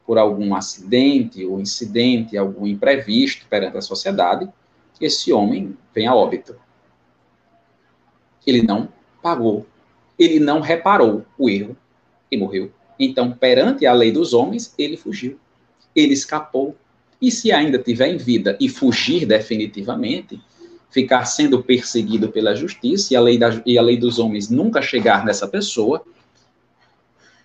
por 0.07 0.19
algum 0.19 0.55
acidente 0.55 1.47
ou 1.47 1.59
incidente, 1.59 2.37
algum 2.37 2.67
imprevisto 2.67 3.47
perante 3.49 3.79
a 3.79 3.81
sociedade, 3.81 4.47
esse 5.01 5.33
homem 5.33 5.77
vem 5.95 6.07
a 6.07 6.15
óbito. 6.15 6.57
Ele 8.47 8.63
não 8.63 8.89
pagou 9.23 9.67
ele 10.19 10.39
não 10.39 10.61
reparou 10.61 11.25
o 11.39 11.49
erro 11.49 11.77
e 12.31 12.37
morreu. 12.37 12.73
Então, 12.99 13.33
perante 13.33 13.87
a 13.87 13.93
lei 13.93 14.13
dos 14.13 14.33
homens, 14.33 14.73
ele 14.79 14.97
fugiu. 14.97 15.39
Ele 15.95 16.13
escapou. 16.13 16.77
E 17.21 17.31
se 17.31 17.53
ainda 17.53 17.79
tiver 17.79 18.09
em 18.09 18.17
vida 18.17 18.57
e 18.61 18.69
fugir 18.69 19.27
definitivamente, 19.27 20.41
ficar 20.91 21.25
sendo 21.25 21.63
perseguido 21.63 22.31
pela 22.31 22.55
justiça 22.55 23.13
e 23.13 23.17
a 23.17 23.21
lei, 23.21 23.39
da, 23.39 23.61
e 23.67 23.79
a 23.79 23.83
lei 23.83 23.97
dos 23.97 24.19
homens 24.19 24.49
nunca 24.49 24.81
chegar 24.81 25.25
nessa 25.25 25.49
pessoa, 25.49 26.05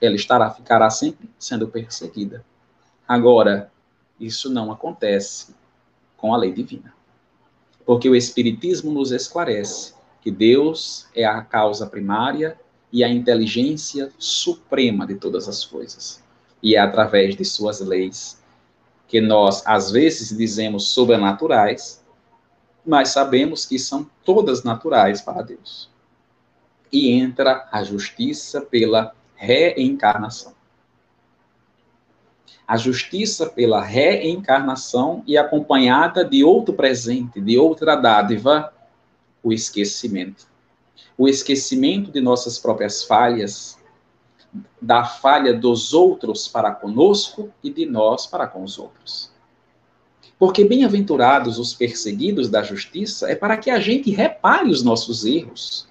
ela 0.01 0.15
estará, 0.15 0.49
ficará 0.51 0.89
sempre 0.89 1.29
sendo 1.37 1.67
perseguida. 1.67 2.45
Agora, 3.07 3.71
isso 4.19 4.49
não 4.49 4.71
acontece 4.71 5.55
com 6.15 6.33
a 6.33 6.37
lei 6.37 6.51
divina. 6.51 6.93
Porque 7.85 8.07
o 8.09 8.15
Espiritismo 8.15 8.91
nos 8.91 9.11
esclarece 9.11 9.93
que 10.21 10.31
Deus 10.31 11.07
é 11.15 11.25
a 11.25 11.41
causa 11.41 11.87
primária 11.87 12.59
e 12.91 13.03
a 13.03 13.09
inteligência 13.09 14.11
suprema 14.17 15.05
de 15.05 15.15
todas 15.15 15.47
as 15.47 15.63
coisas. 15.63 16.23
E 16.61 16.75
é 16.75 16.79
através 16.79 17.35
de 17.35 17.45
suas 17.45 17.79
leis 17.79 18.41
que 19.07 19.19
nós, 19.19 19.63
às 19.65 19.91
vezes, 19.91 20.37
dizemos 20.37 20.89
sobrenaturais, 20.89 22.03
mas 22.85 23.09
sabemos 23.09 23.65
que 23.65 23.79
são 23.79 24.09
todas 24.23 24.63
naturais 24.63 25.21
para 25.21 25.41
Deus. 25.41 25.89
E 26.91 27.09
entra 27.11 27.67
a 27.71 27.83
justiça 27.83 28.61
pela 28.61 29.13
reencarnação. 29.35 30.53
A 32.67 32.77
justiça 32.77 33.47
pela 33.47 33.81
reencarnação 33.81 35.23
e 35.25 35.37
acompanhada 35.37 36.23
de 36.23 36.43
outro 36.43 36.73
presente, 36.75 37.41
de 37.41 37.57
outra 37.57 37.95
dádiva, 37.95 38.71
o 39.43 39.53
esquecimento. 39.53 40.47
O 41.17 41.27
esquecimento 41.27 42.11
de 42.11 42.21
nossas 42.21 42.57
próprias 42.57 43.03
falhas, 43.03 43.77
da 44.81 45.03
falha 45.03 45.53
dos 45.53 45.93
outros 45.93 46.47
para 46.47 46.71
conosco 46.71 47.51
e 47.63 47.69
de 47.69 47.85
nós 47.85 48.25
para 48.25 48.47
com 48.47 48.63
os 48.63 48.79
outros. 48.79 49.31
Porque 50.37 50.63
bem-aventurados 50.63 51.59
os 51.59 51.73
perseguidos 51.73 52.49
da 52.49 52.63
justiça 52.63 53.29
é 53.29 53.35
para 53.35 53.57
que 53.57 53.69
a 53.69 53.79
gente 53.79 54.09
repare 54.09 54.69
os 54.69 54.81
nossos 54.81 55.25
erros, 55.25 55.87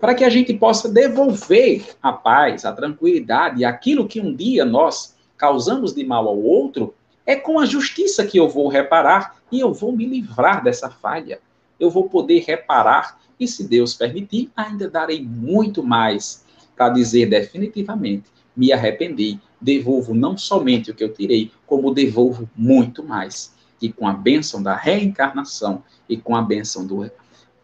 para 0.00 0.14
que 0.14 0.24
a 0.24 0.30
gente 0.30 0.52
possa 0.54 0.88
devolver 0.88 1.96
a 2.02 2.12
paz, 2.12 2.64
a 2.64 2.72
tranquilidade, 2.72 3.64
aquilo 3.64 4.08
que 4.08 4.20
um 4.20 4.34
dia 4.34 4.64
nós 4.64 5.14
causamos 5.36 5.94
de 5.94 6.04
mal 6.04 6.28
ao 6.28 6.38
outro, 6.38 6.94
é 7.24 7.36
com 7.36 7.60
a 7.60 7.66
justiça 7.66 8.26
que 8.26 8.38
eu 8.38 8.48
vou 8.48 8.68
reparar 8.68 9.36
e 9.52 9.60
eu 9.60 9.72
vou 9.72 9.92
me 9.92 10.04
livrar 10.04 10.62
dessa 10.64 10.90
falha. 10.90 11.40
Eu 11.80 11.90
vou 11.90 12.08
poder 12.08 12.44
reparar 12.46 13.18
e, 13.40 13.48
se 13.48 13.66
Deus 13.66 13.94
permitir, 13.94 14.52
ainda 14.54 14.88
darei 14.88 15.24
muito 15.24 15.82
mais 15.82 16.44
para 16.76 16.90
dizer 16.90 17.26
definitivamente: 17.26 18.30
me 18.54 18.72
arrependi, 18.72 19.40
devolvo 19.60 20.14
não 20.14 20.36
somente 20.36 20.90
o 20.90 20.94
que 20.94 21.02
eu 21.02 21.12
tirei, 21.12 21.50
como 21.66 21.94
devolvo 21.94 22.48
muito 22.54 23.02
mais. 23.02 23.54
E 23.80 23.90
com 23.90 24.06
a 24.06 24.12
bênção 24.12 24.62
da 24.62 24.76
reencarnação 24.76 25.82
e 26.06 26.16
com 26.16 26.36
a 26.36 26.42
bênção 26.42 26.86
do 26.86 27.10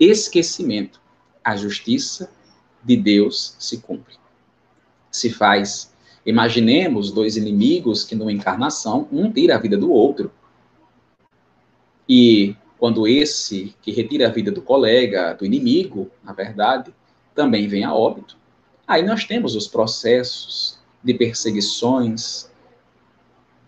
esquecimento, 0.01 1.01
a 1.45 1.55
justiça 1.55 2.31
de 2.83 2.97
Deus 2.97 3.55
se 3.59 3.79
cumpre. 3.79 4.15
Se 5.11 5.31
faz. 5.31 5.95
Imaginemos 6.25 7.13
dois 7.13 7.37
inimigos 7.37 8.03
que, 8.03 8.15
numa 8.15 8.33
encarnação, 8.33 9.07
um 9.13 9.31
tira 9.31 9.57
a 9.57 9.59
vida 9.59 9.77
do 9.77 9.91
outro. 9.91 10.33
E 12.09 12.57
quando 12.79 13.07
esse 13.07 13.75
que 13.83 13.93
retira 13.93 14.29
a 14.29 14.31
vida 14.31 14.51
do 14.51 14.63
colega, 14.63 15.35
do 15.35 15.45
inimigo, 15.45 16.11
na 16.23 16.33
verdade, 16.33 16.95
também 17.35 17.67
vem 17.67 17.85
a 17.85 17.95
óbito, 17.95 18.37
Aí 18.87 19.03
nós 19.03 19.25
temos 19.25 19.57
os 19.57 19.67
processos 19.67 20.79
de 21.03 21.13
perseguições, 21.13 22.49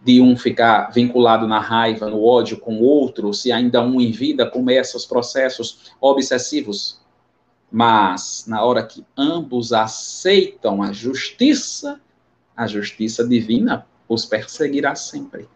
de 0.04 0.20
um 0.20 0.36
ficar 0.36 0.92
vinculado 0.92 1.48
na 1.48 1.58
raiva, 1.58 2.08
no 2.08 2.22
ódio 2.22 2.58
com 2.60 2.76
o 2.76 2.84
outro, 2.84 3.34
se 3.34 3.50
ainda 3.50 3.82
um 3.82 4.00
em 4.00 4.12
vida 4.12 4.48
começa 4.48 4.96
os 4.96 5.04
processos 5.04 5.92
obsessivos. 6.00 7.00
Mas 7.70 8.44
na 8.46 8.62
hora 8.62 8.86
que 8.86 9.04
ambos 9.16 9.72
aceitam 9.72 10.82
a 10.82 10.92
justiça, 10.92 12.00
a 12.56 12.66
justiça 12.68 13.26
divina 13.26 13.84
os 14.08 14.24
perseguirá 14.24 14.94
sempre. 14.94 15.48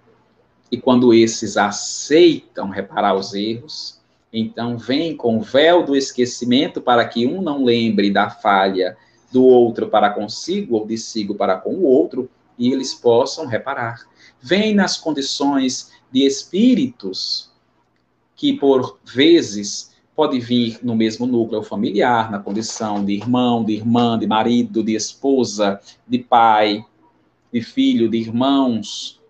E 0.72 0.78
quando 0.78 1.12
esses 1.12 1.58
aceitam 1.58 2.70
reparar 2.70 3.14
os 3.14 3.35
erros, 3.35 4.00
então 4.32 4.78
vem 4.78 5.14
com 5.14 5.37
o 5.37 5.42
véu 5.42 5.85
do 5.85 5.94
esquecimento 5.94 6.80
para 6.80 7.06
que 7.06 7.26
um 7.26 7.42
não 7.42 7.62
lembre 7.62 8.11
da 8.11 8.30
falha 8.30 8.96
do 9.30 9.44
outro 9.44 9.88
para 9.88 10.08
consigo 10.08 10.76
ou 10.76 10.87
de 10.87 10.96
sigo 10.96 11.35
para 11.35 11.56
com 11.56 11.74
o 11.74 11.85
outro, 11.85 12.30
e 12.58 12.72
eles 12.72 12.94
possam 12.94 13.46
reparar. 13.46 14.00
Vem 14.40 14.74
nas 14.74 14.96
condições 14.96 15.92
de 16.11 16.24
espíritos 16.26 17.50
que, 18.35 18.54
por 18.54 18.98
vezes, 19.04 19.92
pode 20.16 20.38
vir 20.40 20.78
no 20.82 20.96
mesmo 20.96 21.26
núcleo 21.26 21.62
familiar, 21.62 22.30
na 22.30 22.38
condição 22.38 23.04
de 23.04 23.12
irmão, 23.12 23.62
de 23.62 23.74
irmã, 23.74 24.18
de 24.18 24.26
marido, 24.26 24.82
de 24.82 24.94
esposa, 24.94 25.80
de 26.06 26.18
pai, 26.18 26.85
de 27.52 27.61
filho, 27.61 28.08
de 28.08 28.18
irmãos. 28.18 29.21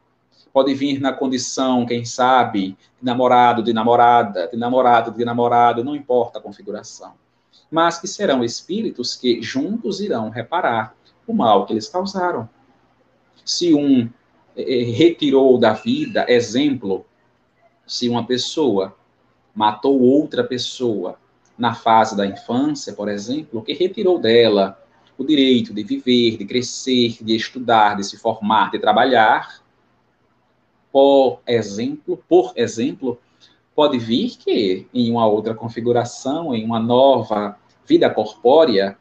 Pode 0.52 0.74
vir 0.74 1.00
na 1.00 1.12
condição, 1.12 1.86
quem 1.86 2.04
sabe, 2.04 2.76
de 3.00 3.04
namorado, 3.06 3.62
de 3.62 3.72
namorada, 3.72 4.48
de 4.48 4.56
namorado, 4.56 5.10
de 5.12 5.24
namorado, 5.24 5.84
não 5.84 5.96
importa 5.96 6.38
a 6.38 6.42
configuração 6.42 7.14
mas 7.72 7.98
que 7.98 8.06
serão 8.06 8.44
espíritos 8.44 9.16
que 9.16 9.40
juntos 9.40 9.98
irão 9.98 10.28
reparar 10.28 10.94
o 11.26 11.32
mal 11.32 11.64
que 11.64 11.72
eles 11.72 11.88
causaram. 11.88 12.46
Se 13.46 13.72
um 13.72 14.10
eh, 14.54 14.84
retirou 14.84 15.58
da 15.58 15.72
vida, 15.72 16.26
exemplo, 16.28 17.06
se 17.86 18.10
uma 18.10 18.26
pessoa 18.26 18.94
matou 19.54 19.98
outra 20.02 20.44
pessoa 20.44 21.18
na 21.56 21.74
fase 21.74 22.14
da 22.14 22.26
infância, 22.26 22.92
por 22.92 23.08
exemplo, 23.08 23.62
que 23.62 23.72
retirou 23.72 24.18
dela 24.18 24.78
o 25.16 25.24
direito 25.24 25.72
de 25.72 25.82
viver, 25.82 26.36
de 26.36 26.44
crescer, 26.44 27.16
de 27.22 27.34
estudar, 27.34 27.96
de 27.96 28.04
se 28.04 28.18
formar, 28.18 28.70
de 28.70 28.78
trabalhar, 28.78 29.61
por 30.92 31.40
exemplo, 31.46 32.22
por 32.28 32.52
exemplo, 32.54 33.18
pode 33.74 33.98
vir 33.98 34.36
que 34.36 34.86
em 34.92 35.10
uma 35.10 35.26
outra 35.26 35.54
configuração, 35.54 36.54
em 36.54 36.64
uma 36.64 36.78
nova 36.78 37.56
vida 37.86 38.08
corpórea, 38.10 38.96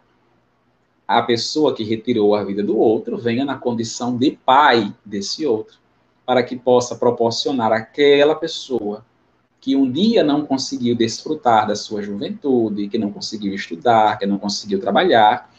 a 1.07 1.21
pessoa 1.21 1.75
que 1.75 1.83
retirou 1.83 2.33
a 2.33 2.43
vida 2.43 2.63
do 2.63 2.77
outro 2.77 3.17
venha 3.17 3.43
na 3.43 3.57
condição 3.57 4.17
de 4.17 4.31
pai 4.31 4.93
desse 5.03 5.45
outro, 5.45 5.77
para 6.25 6.41
que 6.41 6.55
possa 6.55 6.95
proporcionar 6.95 7.73
àquela 7.73 8.33
pessoa 8.33 9.05
que 9.59 9.75
um 9.75 9.91
dia 9.91 10.23
não 10.23 10.45
conseguiu 10.45 10.95
desfrutar 10.95 11.67
da 11.67 11.75
sua 11.75 12.01
juventude, 12.01 12.87
que 12.87 12.97
não 12.97 13.11
conseguiu 13.11 13.53
estudar, 13.53 14.17
que 14.17 14.25
não 14.25 14.39
conseguiu 14.39 14.79
trabalhar, 14.79 15.51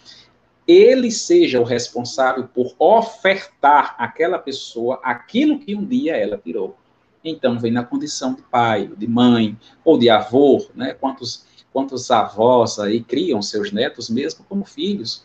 ele 0.73 1.11
seja 1.11 1.61
o 1.61 1.65
responsável 1.65 2.49
por 2.49 2.75
ofertar 2.79 3.95
àquela 3.99 4.39
pessoa 4.39 5.01
aquilo 5.03 5.59
que 5.59 5.75
um 5.75 5.85
dia 5.85 6.17
ela 6.17 6.39
tirou. 6.39 6.77
Então, 7.25 7.59
vem 7.59 7.71
na 7.71 7.85
condição 7.85 8.35
de 8.35 8.43
pai, 8.43 8.91
de 8.97 9.07
mãe, 9.07 9.57
ou 9.85 9.97
de 9.97 10.11
avô, 10.11 10.67
né? 10.75 10.95
Quantos 10.95 11.47
quantos 11.73 12.11
avós 12.11 12.79
aí 12.79 13.03
criam 13.03 13.41
seus 13.41 13.73
netos 13.73 14.11
mesmo 14.11 14.45
como 14.49 14.65
filhos. 14.65 15.25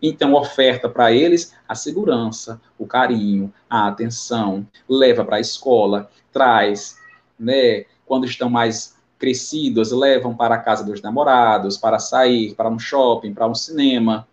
Então, 0.00 0.34
oferta 0.34 0.88
para 0.88 1.10
eles 1.10 1.54
a 1.66 1.74
segurança, 1.74 2.60
o 2.78 2.86
carinho, 2.86 3.52
a 3.68 3.88
atenção, 3.88 4.66
leva 4.86 5.24
para 5.24 5.36
a 5.36 5.40
escola, 5.40 6.10
traz, 6.30 6.98
né, 7.38 7.86
quando 8.04 8.26
estão 8.26 8.50
mais 8.50 8.94
crescidos, 9.18 9.90
levam 9.92 10.36
para 10.36 10.56
a 10.56 10.58
casa 10.58 10.84
dos 10.84 11.00
namorados, 11.00 11.78
para 11.78 11.98
sair, 11.98 12.54
para 12.54 12.68
um 12.68 12.78
shopping, 12.78 13.32
para 13.32 13.48
um 13.48 13.54
cinema, 13.54 14.28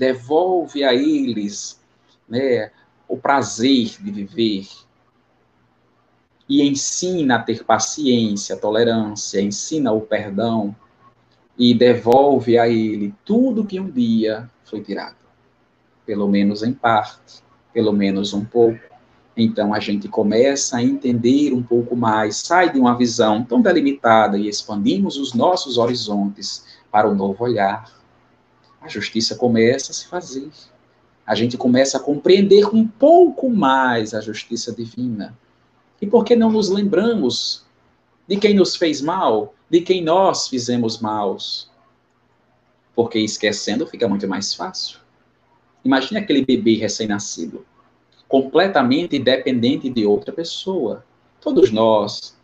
devolve 0.00 0.82
a 0.82 0.94
eles, 0.94 1.78
né, 2.26 2.70
o 3.06 3.18
prazer 3.18 3.96
de 4.00 4.10
viver, 4.10 4.66
e 6.48 6.66
ensina 6.66 7.36
a 7.36 7.42
ter 7.42 7.62
paciência, 7.64 8.56
tolerância, 8.56 9.42
ensina 9.42 9.92
o 9.92 10.00
perdão, 10.00 10.74
e 11.58 11.74
devolve 11.74 12.58
a 12.58 12.66
ele 12.66 13.14
tudo 13.26 13.66
que 13.66 13.78
um 13.78 13.90
dia 13.90 14.48
foi 14.64 14.80
tirado, 14.80 15.16
pelo 16.06 16.26
menos 16.26 16.62
em 16.62 16.72
parte, 16.72 17.42
pelo 17.70 17.92
menos 17.92 18.32
um 18.32 18.42
pouco. 18.42 18.80
Então 19.36 19.74
a 19.74 19.80
gente 19.80 20.08
começa 20.08 20.78
a 20.78 20.82
entender 20.82 21.52
um 21.52 21.62
pouco 21.62 21.94
mais, 21.94 22.36
sai 22.36 22.72
de 22.72 22.80
uma 22.80 22.96
visão 22.96 23.44
tão 23.44 23.60
delimitada 23.60 24.38
e 24.38 24.48
expandimos 24.48 25.18
os 25.18 25.34
nossos 25.34 25.76
horizontes 25.76 26.64
para 26.90 27.06
um 27.06 27.14
novo 27.14 27.44
olhar. 27.44 27.99
A 28.80 28.88
justiça 28.88 29.36
começa 29.36 29.92
a 29.92 29.94
se 29.94 30.06
fazer. 30.06 30.48
A 31.26 31.34
gente 31.34 31.56
começa 31.56 31.98
a 31.98 32.00
compreender 32.00 32.66
um 32.74 32.86
pouco 32.86 33.50
mais 33.50 34.14
a 34.14 34.20
justiça 34.20 34.72
divina. 34.72 35.36
E 36.00 36.06
por 36.06 36.24
que 36.24 36.34
não 36.34 36.50
nos 36.50 36.70
lembramos 36.70 37.64
de 38.26 38.36
quem 38.36 38.54
nos 38.54 38.76
fez 38.76 39.00
mal, 39.00 39.54
de 39.68 39.80
quem 39.80 40.02
nós 40.02 40.48
fizemos 40.48 40.98
maus. 40.98 41.68
Porque 42.94 43.18
esquecendo 43.18 43.86
fica 43.86 44.08
muito 44.08 44.26
mais 44.26 44.54
fácil. 44.54 44.98
Imagine 45.84 46.20
aquele 46.20 46.44
bebê 46.44 46.76
recém-nascido, 46.76 47.66
completamente 48.28 49.18
dependente 49.18 49.90
de 49.90 50.06
outra 50.06 50.32
pessoa. 50.32 51.04
Todos 51.40 51.70
nós, 51.70 52.36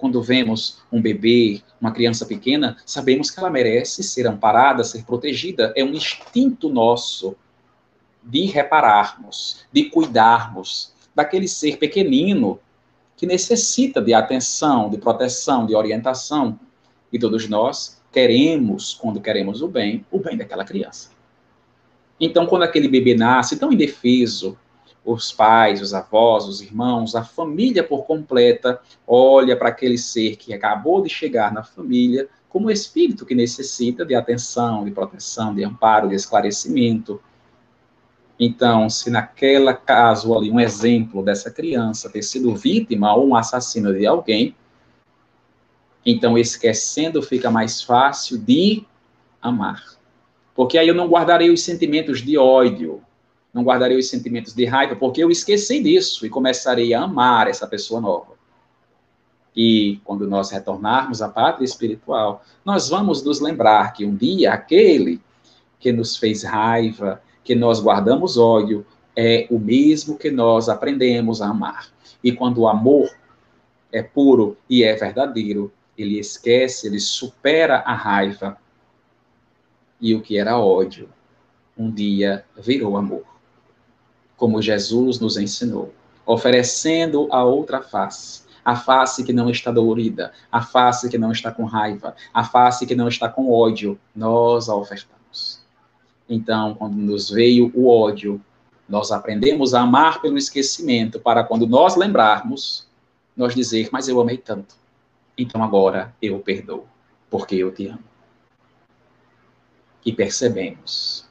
quando 0.00 0.22
vemos 0.22 0.78
um 0.90 1.00
bebê, 1.00 1.60
uma 1.78 1.92
criança 1.92 2.24
pequena, 2.24 2.76
sabemos 2.86 3.30
que 3.30 3.38
ela 3.38 3.50
merece 3.50 4.02
ser 4.02 4.26
amparada, 4.26 4.82
ser 4.82 5.04
protegida. 5.04 5.72
É 5.76 5.84
um 5.84 5.92
instinto 5.92 6.70
nosso 6.70 7.36
de 8.22 8.46
repararmos, 8.46 9.64
de 9.70 9.84
cuidarmos 9.84 10.92
daquele 11.14 11.46
ser 11.46 11.76
pequenino 11.76 12.58
que 13.16 13.26
necessita 13.26 14.00
de 14.00 14.14
atenção, 14.14 14.88
de 14.88 14.96
proteção, 14.96 15.66
de 15.66 15.74
orientação. 15.74 16.58
E 17.12 17.18
todos 17.18 17.46
nós 17.46 18.00
queremos, 18.10 18.94
quando 18.94 19.20
queremos 19.20 19.60
o 19.60 19.68
bem, 19.68 20.04
o 20.10 20.18
bem 20.18 20.36
daquela 20.36 20.64
criança. 20.64 21.10
Então, 22.18 22.46
quando 22.46 22.62
aquele 22.62 22.88
bebê 22.88 23.14
nasce 23.14 23.58
tão 23.58 23.72
indefeso, 23.72 24.58
os 25.04 25.32
pais, 25.32 25.80
os 25.80 25.94
avós, 25.94 26.46
os 26.46 26.60
irmãos, 26.60 27.14
a 27.14 27.24
família 27.24 27.82
por 27.82 28.04
completa 28.04 28.80
olha 29.06 29.56
para 29.56 29.70
aquele 29.70 29.96
ser 29.96 30.36
que 30.36 30.52
acabou 30.52 31.02
de 31.02 31.08
chegar 31.08 31.52
na 31.52 31.62
família 31.62 32.28
como 32.48 32.70
espírito 32.70 33.24
que 33.24 33.34
necessita 33.34 34.04
de 34.04 34.14
atenção, 34.14 34.84
de 34.84 34.90
proteção, 34.90 35.54
de 35.54 35.64
amparo, 35.64 36.08
de 36.08 36.16
esclarecimento. 36.16 37.20
Então, 38.38 38.90
se 38.90 39.10
naquela 39.10 39.72
caso 39.72 40.36
ali, 40.36 40.50
um 40.50 40.58
exemplo 40.58 41.22
dessa 41.22 41.50
criança 41.50 42.10
ter 42.10 42.22
sido 42.22 42.54
vítima 42.54 43.14
ou 43.14 43.28
um 43.28 43.36
assassino 43.36 43.94
de 43.94 44.06
alguém, 44.06 44.54
então 46.04 46.36
esquecendo 46.36 47.22
fica 47.22 47.50
mais 47.50 47.82
fácil 47.82 48.38
de 48.38 48.84
amar. 49.40 49.84
Porque 50.54 50.76
aí 50.76 50.88
eu 50.88 50.94
não 50.94 51.08
guardarei 51.08 51.50
os 51.50 51.62
sentimentos 51.62 52.20
de 52.20 52.36
ódio, 52.36 53.02
não 53.52 53.64
guardarei 53.64 53.98
os 53.98 54.08
sentimentos 54.08 54.54
de 54.54 54.64
raiva, 54.64 54.94
porque 54.94 55.22
eu 55.22 55.30
esqueci 55.30 55.82
disso 55.82 56.24
e 56.24 56.30
começarei 56.30 56.94
a 56.94 57.02
amar 57.02 57.48
essa 57.48 57.66
pessoa 57.66 58.00
nova. 58.00 58.38
E 59.54 60.00
quando 60.04 60.28
nós 60.28 60.50
retornarmos 60.50 61.20
à 61.20 61.28
pátria 61.28 61.64
espiritual, 61.64 62.44
nós 62.64 62.88
vamos 62.88 63.22
nos 63.24 63.40
lembrar 63.40 63.92
que 63.92 64.04
um 64.04 64.14
dia 64.14 64.52
aquele 64.52 65.20
que 65.78 65.92
nos 65.92 66.16
fez 66.16 66.44
raiva, 66.44 67.20
que 67.42 67.54
nós 67.54 67.80
guardamos 67.80 68.38
ódio 68.38 68.86
é 69.16 69.46
o 69.50 69.58
mesmo 69.58 70.16
que 70.16 70.30
nós 70.30 70.68
aprendemos 70.68 71.42
a 71.42 71.48
amar. 71.48 71.88
E 72.22 72.30
quando 72.30 72.58
o 72.58 72.68
amor 72.68 73.10
é 73.90 74.02
puro 74.02 74.56
e 74.68 74.84
é 74.84 74.94
verdadeiro, 74.94 75.72
ele 75.98 76.18
esquece, 76.18 76.86
ele 76.86 77.00
supera 77.00 77.78
a 77.78 77.94
raiva. 77.94 78.56
E 80.00 80.14
o 80.14 80.22
que 80.22 80.38
era 80.38 80.58
ódio, 80.58 81.08
um 81.76 81.90
dia 81.90 82.44
virou 82.56 82.96
amor. 82.96 83.29
Como 84.40 84.62
Jesus 84.62 85.20
nos 85.20 85.36
ensinou, 85.36 85.92
oferecendo 86.24 87.28
a 87.30 87.44
outra 87.44 87.82
face, 87.82 88.40
a 88.64 88.74
face 88.74 89.22
que 89.22 89.34
não 89.34 89.50
está 89.50 89.70
dolorida, 89.70 90.32
a 90.50 90.62
face 90.62 91.10
que 91.10 91.18
não 91.18 91.30
está 91.30 91.52
com 91.52 91.64
raiva, 91.64 92.16
a 92.32 92.42
face 92.42 92.86
que 92.86 92.94
não 92.94 93.06
está 93.06 93.28
com 93.28 93.52
ódio, 93.52 94.00
nós 94.16 94.70
a 94.70 94.74
ofertamos. 94.74 95.60
Então, 96.26 96.74
quando 96.74 96.94
nos 96.94 97.28
veio 97.28 97.70
o 97.74 97.86
ódio, 97.86 98.40
nós 98.88 99.12
aprendemos 99.12 99.74
a 99.74 99.82
amar 99.82 100.22
pelo 100.22 100.38
esquecimento, 100.38 101.20
para 101.20 101.44
quando 101.44 101.66
nós 101.66 101.94
lembrarmos, 101.94 102.88
nós 103.36 103.54
dizer, 103.54 103.90
mas 103.92 104.08
eu 104.08 104.18
amei 104.22 104.38
tanto. 104.38 104.74
Então 105.36 105.62
agora 105.62 106.14
eu 106.22 106.38
perdoo, 106.38 106.86
porque 107.28 107.56
eu 107.56 107.70
te 107.70 107.88
amo. 107.88 108.02
E 110.02 110.14
percebemos, 110.14 111.26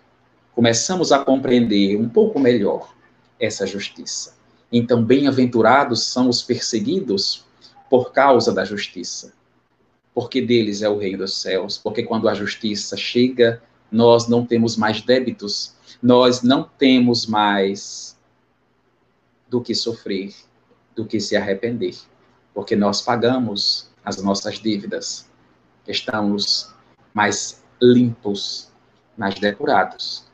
começamos 0.53 1.11
a 1.11 1.17
compreender 1.17 1.97
um 1.97 2.07
pouco 2.07 2.39
melhor 2.39 2.98
essa 3.39 3.65
justiça. 3.65 4.35
Então, 4.71 5.03
bem-aventurados 5.03 6.03
são 6.03 6.29
os 6.29 6.41
perseguidos 6.41 7.45
por 7.89 8.11
causa 8.11 8.53
da 8.53 8.63
justiça, 8.63 9.33
porque 10.13 10.41
deles 10.41 10.81
é 10.81 10.89
o 10.89 10.97
reino 10.97 11.19
dos 11.19 11.41
céus, 11.41 11.77
porque 11.77 12.03
quando 12.03 12.29
a 12.29 12.35
justiça 12.35 12.95
chega, 12.95 13.61
nós 13.91 14.27
não 14.27 14.45
temos 14.45 14.77
mais 14.77 15.01
débitos, 15.01 15.73
nós 16.01 16.43
não 16.43 16.63
temos 16.77 17.25
mais 17.25 18.17
do 19.49 19.59
que 19.59 19.73
sofrer, 19.73 20.33
do 20.95 21.05
que 21.05 21.19
se 21.19 21.35
arrepender, 21.35 21.97
porque 22.53 22.75
nós 22.75 23.01
pagamos 23.01 23.89
as 24.05 24.21
nossas 24.21 24.59
dívidas, 24.59 25.27
estamos 25.87 26.71
mais 27.13 27.63
limpos, 27.81 28.71
mais 29.17 29.35
depurados. 29.35 30.28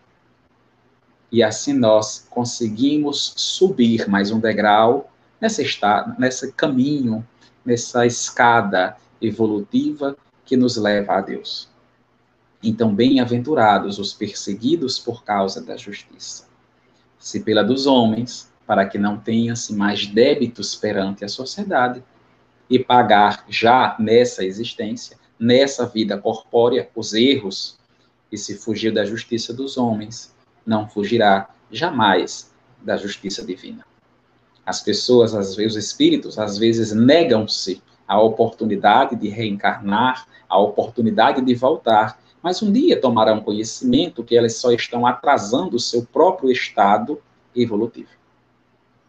E 1.36 1.44
assim 1.44 1.74
nós 1.74 2.26
conseguimos 2.30 3.34
subir 3.36 4.08
mais 4.08 4.32
um 4.32 4.40
degrau 4.40 5.12
nessa 5.42 5.62
estada, 5.62 6.16
nesse 6.18 6.50
caminho, 6.54 7.28
nessa 7.66 8.06
escada 8.06 8.96
evolutiva 9.22 10.16
que 10.46 10.56
nos 10.56 10.78
leva 10.78 11.18
a 11.18 11.20
Deus. 11.20 11.68
Então, 12.64 12.96
bem-aventurados 12.96 14.00
os 14.00 14.14
perseguidos 14.14 14.98
por 14.98 15.26
causa 15.26 15.62
da 15.62 15.76
justiça. 15.76 16.48
Se 17.20 17.42
pela 17.42 17.66
dos 17.66 17.86
homens, 17.86 18.50
para 18.66 18.86
que 18.86 18.98
não 18.98 19.18
tenha-se 19.18 19.76
mais 19.76 20.08
débitos 20.08 20.74
perante 20.74 21.26
a 21.26 21.28
sociedade, 21.28 22.02
e 22.70 22.80
pagar 22.80 23.44
já 23.50 23.98
nessa 24.00 24.46
existência, 24.46 25.18
nessa 25.38 25.86
vida 25.86 26.18
corpórea, 26.18 26.90
os 26.96 27.14
erros, 27.14 27.78
e 28.32 28.38
se 28.38 28.56
fugir 28.56 28.94
da 28.94 29.04
justiça 29.04 29.54
dos 29.54 29.76
homens, 29.76 30.34
não 30.66 30.88
fugirá 30.88 31.50
jamais 31.72 32.52
da 32.82 32.98
justiça 32.98 33.46
divina. 33.46 33.86
As 34.66 34.82
pessoas, 34.82 35.36
às 35.36 35.56
vezes, 35.56 35.76
os 35.76 35.86
espíritos, 35.86 36.40
às 36.40 36.58
vezes 36.58 36.94
negam-se 36.94 37.82
a 38.08 38.20
oportunidade 38.20 39.16
de 39.16 39.30
reencarnar, 39.30 40.28
a 40.48 40.58
oportunidade 40.58 41.42
de 41.42 41.56
voltar 41.56 42.18
mas 42.46 42.62
um 42.62 42.72
dia 42.72 43.02
tomarão 43.02 43.42
conhecimento 43.42 44.24
que 44.24 44.38
elas 44.38 44.58
só 44.58 44.72
estão 44.72 45.08
atrasando 45.08 45.78
o 45.78 45.80
seu 45.80 46.06
próprio 46.06 46.52
estado 46.52 47.20
evolutivo. 47.56 48.12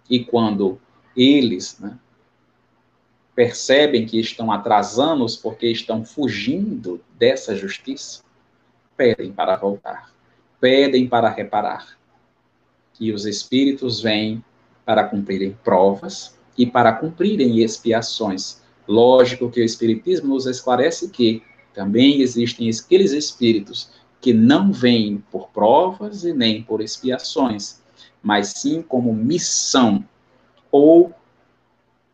E 0.08 0.24
quando 0.24 0.80
eles 1.14 1.78
né, 1.78 1.98
percebem 3.34 4.06
que 4.06 4.18
estão 4.18 4.50
atrasando-os 4.50 5.36
porque 5.36 5.66
estão 5.66 6.02
fugindo 6.02 6.98
dessa 7.18 7.54
justiça, 7.54 8.22
pedem 8.96 9.30
para 9.30 9.54
voltar, 9.54 10.10
pedem 10.60 11.08
para 11.08 11.28
reparar. 11.28 11.96
E 12.98 13.12
os 13.12 13.26
espíritos 13.26 14.00
vêm 14.00 14.42
para 14.84 15.04
cumprirem 15.04 15.56
provas 15.64 16.36
e 16.56 16.64
para 16.64 16.92
cumprirem 16.92 17.60
expiações. 17.62 18.62
Lógico 18.88 19.50
que 19.50 19.60
o 19.60 19.64
Espiritismo 19.64 20.34
nos 20.34 20.46
esclarece 20.46 21.10
que 21.10 21.42
também 21.74 22.22
existem 22.22 22.70
aqueles 22.70 23.12
espíritos 23.12 23.90
que 24.20 24.32
não 24.32 24.72
vêm 24.72 25.22
por 25.30 25.48
provas 25.48 26.24
e 26.24 26.32
nem 26.32 26.62
por 26.62 26.80
expiações, 26.80 27.80
mas 28.22 28.48
sim 28.56 28.80
como 28.80 29.12
missão, 29.12 30.04
ou 30.70 31.12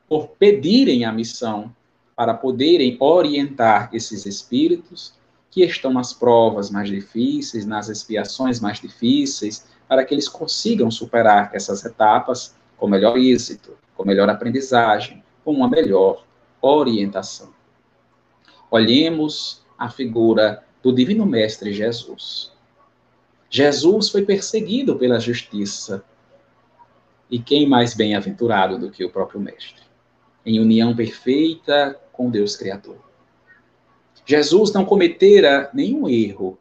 por 0.08 0.28
pedirem 0.28 1.04
a 1.04 1.12
missão 1.12 1.74
para 2.16 2.34
poderem 2.34 2.96
orientar 3.00 3.88
esses 3.92 4.26
espíritos 4.26 5.14
que 5.52 5.62
estão 5.62 5.92
nas 5.92 6.14
provas 6.14 6.70
mais 6.70 6.88
difíceis, 6.88 7.66
nas 7.66 7.90
expiações 7.90 8.58
mais 8.58 8.80
difíceis, 8.80 9.66
para 9.86 10.02
que 10.02 10.14
eles 10.14 10.26
consigam 10.26 10.90
superar 10.90 11.50
essas 11.52 11.84
etapas 11.84 12.56
com 12.78 12.88
melhor 12.88 13.18
êxito, 13.18 13.76
com 13.94 14.02
melhor 14.02 14.30
aprendizagem, 14.30 15.22
com 15.44 15.52
uma 15.52 15.68
melhor 15.68 16.24
orientação. 16.62 17.52
Olhemos 18.70 19.62
a 19.78 19.90
figura 19.90 20.64
do 20.82 20.90
Divino 20.90 21.26
Mestre 21.26 21.70
Jesus. 21.70 22.50
Jesus 23.50 24.08
foi 24.08 24.22
perseguido 24.22 24.96
pela 24.96 25.20
justiça. 25.20 26.02
E 27.30 27.38
quem 27.38 27.68
mais 27.68 27.92
bem-aventurado 27.92 28.78
do 28.78 28.90
que 28.90 29.04
o 29.04 29.10
próprio 29.10 29.38
Mestre? 29.38 29.82
Em 30.46 30.58
união 30.58 30.96
perfeita 30.96 32.00
com 32.10 32.30
Deus 32.30 32.56
Criador. 32.56 33.11
Jesus 34.24 34.72
não 34.72 34.84
cometera 34.84 35.70
nenhum 35.74 36.08
erro. 36.08 36.58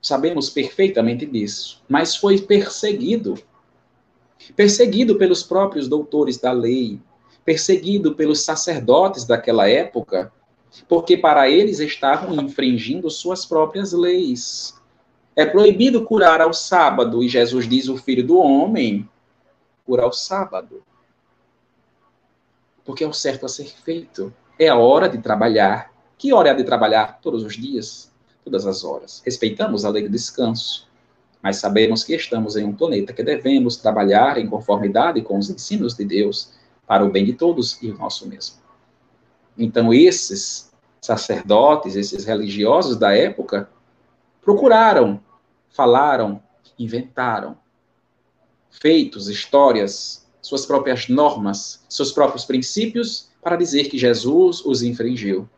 Sabemos 0.00 0.48
perfeitamente 0.48 1.26
disso, 1.26 1.82
mas 1.88 2.16
foi 2.16 2.40
perseguido. 2.40 3.38
Perseguido 4.54 5.16
pelos 5.16 5.42
próprios 5.42 5.88
doutores 5.88 6.38
da 6.38 6.52
lei, 6.52 7.00
perseguido 7.44 8.14
pelos 8.14 8.40
sacerdotes 8.40 9.24
daquela 9.24 9.68
época, 9.68 10.32
porque 10.88 11.16
para 11.16 11.48
eles 11.50 11.80
estavam 11.80 12.34
infringindo 12.36 13.10
suas 13.10 13.44
próprias 13.44 13.92
leis. 13.92 14.78
É 15.34 15.46
proibido 15.46 16.04
curar 16.04 16.40
ao 16.40 16.52
sábado, 16.52 17.22
e 17.22 17.28
Jesus 17.28 17.68
diz: 17.68 17.88
o 17.88 17.96
filho 17.96 18.26
do 18.26 18.38
homem 18.38 19.08
cura 19.84 20.02
ao 20.02 20.12
sábado. 20.12 20.82
Porque 22.84 23.04
é 23.04 23.06
o 23.06 23.12
certo 23.12 23.46
a 23.46 23.48
ser 23.48 23.66
feito. 23.66 24.32
É 24.58 24.68
a 24.68 24.76
hora 24.76 25.08
de 25.08 25.18
trabalhar. 25.18 25.92
Que 26.16 26.32
hora 26.32 26.48
é 26.48 26.52
a 26.52 26.54
de 26.54 26.64
trabalhar? 26.64 27.20
Todos 27.22 27.44
os 27.44 27.56
dias, 27.56 28.10
todas 28.44 28.66
as 28.66 28.82
horas. 28.82 29.22
Respeitamos 29.24 29.84
a 29.84 29.90
lei 29.90 30.02
do 30.02 30.08
descanso, 30.08 30.88
mas 31.40 31.58
sabemos 31.58 32.02
que 32.02 32.12
estamos 32.14 32.56
em 32.56 32.64
um 32.64 32.74
planeta 32.74 33.12
que 33.12 33.22
devemos 33.22 33.76
trabalhar 33.76 34.36
em 34.36 34.48
conformidade 34.48 35.22
com 35.22 35.38
os 35.38 35.48
ensinos 35.48 35.94
de 35.94 36.04
Deus 36.04 36.52
para 36.86 37.04
o 37.04 37.10
bem 37.10 37.24
de 37.24 37.34
todos 37.34 37.80
e 37.80 37.90
o 37.90 37.96
nosso 37.96 38.26
mesmo. 38.26 38.56
Então, 39.56 39.94
esses 39.94 40.72
sacerdotes, 41.00 41.94
esses 41.94 42.24
religiosos 42.24 42.96
da 42.96 43.14
época, 43.14 43.70
procuraram, 44.42 45.20
falaram, 45.68 46.42
inventaram 46.76 47.56
feitos, 48.70 49.28
histórias, 49.28 50.26
suas 50.42 50.66
próprias 50.66 51.08
normas, 51.08 51.84
seus 51.88 52.10
próprios 52.10 52.44
princípios 52.44 53.27
para 53.48 53.56
dizer 53.56 53.88
que 53.88 53.96
Jesus 53.96 54.62
os 54.62 54.82
infringiu. 54.82 55.48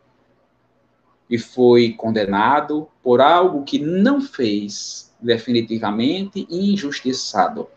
E 1.29 1.37
foi 1.37 1.91
condenado 1.91 2.87
por 3.03 3.19
algo 3.19 3.65
que 3.65 3.79
não 3.79 4.21
fez 4.21 5.13
definitivamente 5.19 6.47
injustiçado 6.49 7.67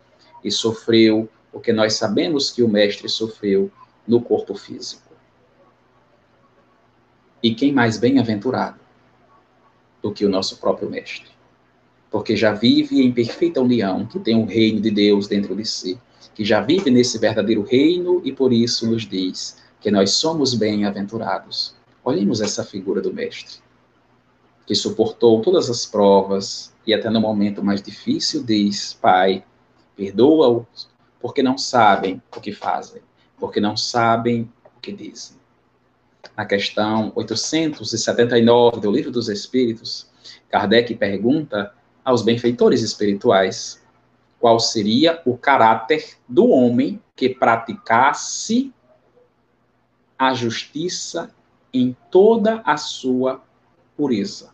e 0.41 0.49
sofreu 0.49 1.27
porque 1.51 1.73
nós 1.73 1.95
sabemos 1.95 2.49
que 2.49 2.63
o 2.63 2.69
mestre 2.69 3.09
sofreu 3.09 3.69
no 4.07 4.21
corpo 4.21 4.55
físico. 4.55 5.11
E 7.43 7.53
quem 7.53 7.73
mais 7.73 7.97
bem-aventurado 7.97 8.79
do 10.01 10.13
que 10.13 10.25
o 10.25 10.29
nosso 10.29 10.61
próprio 10.61 10.89
mestre? 10.89 11.35
porque 12.09 12.33
já 12.33 12.53
vive 12.53 13.01
em 13.01 13.11
perfeita 13.11 13.59
união, 13.59 14.05
que 14.05 14.17
tem 14.19 14.41
o 14.41 14.45
reino 14.45 14.79
de 14.79 14.89
Deus 14.89 15.27
dentro 15.27 15.53
de 15.53 15.65
si, 15.65 15.99
que 16.33 16.45
já 16.45 16.61
vive 16.61 16.89
nesse 16.89 17.19
verdadeiro 17.19 17.61
reino 17.61 18.21
e 18.23 18.31
por 18.31 18.53
isso 18.53 18.89
nos 18.89 19.05
diz 19.05 19.57
que 19.85 19.91
nós 19.91 20.13
somos 20.13 20.55
bem-aventurados. 20.55 21.75
Olhemos 22.03 22.41
essa 22.41 22.63
figura 22.63 23.03
do 23.03 23.13
Mestre, 23.13 23.59
que 24.65 24.73
suportou 24.73 25.43
todas 25.43 25.69
as 25.69 25.85
provas 25.85 26.73
e 26.87 26.91
até 26.91 27.07
no 27.07 27.21
momento 27.21 27.63
mais 27.63 27.83
difícil 27.83 28.43
diz: 28.43 28.95
Pai, 28.99 29.45
perdoa-os, 29.95 30.89
porque 31.21 31.43
não 31.43 31.55
sabem 31.55 32.19
o 32.35 32.41
que 32.41 32.51
fazem, 32.51 33.03
porque 33.37 33.59
não 33.59 33.77
sabem 33.77 34.51
o 34.75 34.79
que 34.81 34.91
dizem. 34.91 35.37
Na 36.35 36.47
questão 36.47 37.11
879 37.13 38.79
do 38.79 38.89
Livro 38.89 39.11
dos 39.11 39.29
Espíritos, 39.29 40.09
Kardec 40.49 40.95
pergunta 40.95 41.75
aos 42.03 42.23
benfeitores 42.23 42.81
espirituais 42.81 43.79
qual 44.39 44.59
seria 44.59 45.21
o 45.27 45.37
caráter 45.37 46.17
do 46.27 46.49
homem 46.49 46.99
que 47.15 47.29
praticasse 47.29 48.73
a 50.17 50.33
justiça 50.33 51.33
em 51.73 51.95
toda 52.09 52.61
a 52.65 52.77
sua 52.77 53.43
pureza. 53.97 54.49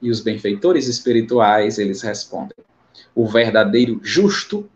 E 0.00 0.10
os 0.10 0.20
benfeitores 0.20 0.86
espirituais, 0.86 1.78
eles 1.78 2.02
respondem: 2.02 2.56
o 3.14 3.26
verdadeiro 3.26 4.00
justo, 4.02 4.68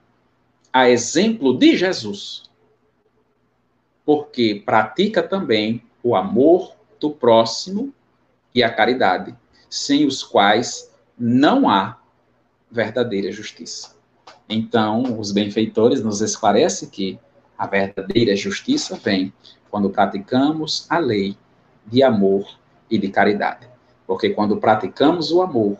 a 0.72 0.90
exemplo 0.90 1.56
de 1.56 1.76
Jesus, 1.76 2.50
porque 4.04 4.62
pratica 4.66 5.22
também 5.22 5.82
o 6.02 6.14
amor 6.14 6.76
do 7.00 7.10
próximo 7.10 7.94
e 8.54 8.62
a 8.62 8.72
caridade, 8.72 9.34
sem 9.70 10.06
os 10.06 10.22
quais 10.22 10.90
não 11.18 11.68
há 11.68 11.98
verdadeira 12.70 13.32
justiça. 13.32 13.94
Então, 14.48 15.18
os 15.18 15.32
benfeitores 15.32 16.02
nos 16.02 16.20
esclarecem 16.20 16.88
que 16.88 17.18
a 17.56 17.66
verdadeira 17.66 18.36
justiça 18.36 18.96
vem 18.96 19.32
quando 19.74 19.90
praticamos 19.90 20.86
a 20.88 20.98
lei 20.98 21.36
de 21.84 22.00
amor 22.00 22.46
e 22.88 22.96
de 22.96 23.08
caridade. 23.08 23.66
Porque 24.06 24.30
quando 24.30 24.58
praticamos 24.58 25.32
o 25.32 25.42
amor, 25.42 25.76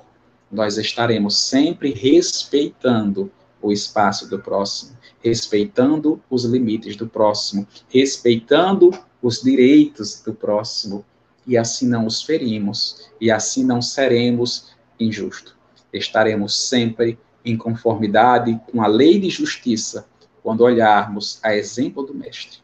nós 0.51 0.79
estaremos 0.79 1.39
sempre 1.39 1.93
respeitando 1.93 3.31
o 3.63 3.71
espaço 3.71 4.29
do 4.29 4.41
próximo, 4.41 4.99
respeitando 5.23 6.21
os 6.29 6.45
limites 6.45 6.97
do 6.97 7.07
próximo, 7.07 7.69
respeitando 7.89 8.91
os 9.23 9.41
direitos 9.41 10.21
do 10.23 10.35
próximo, 10.35 11.05
e 11.47 11.57
assim 11.57 11.87
não 11.87 12.05
os 12.05 12.21
ferimos, 12.21 13.09
e 13.21 13.31
assim 13.31 13.63
não 13.63 13.81
seremos 13.81 14.73
injustos. 14.99 15.55
Estaremos 15.93 16.69
sempre 16.69 17.17
em 17.45 17.57
conformidade 17.57 18.61
com 18.73 18.83
a 18.83 18.89
lei 18.89 19.21
de 19.21 19.31
justiça 19.31 20.05
quando 20.43 20.63
olharmos 20.63 21.39
a 21.45 21.55
exemplo 21.55 22.03
do 22.03 22.13
Mestre. 22.13 22.64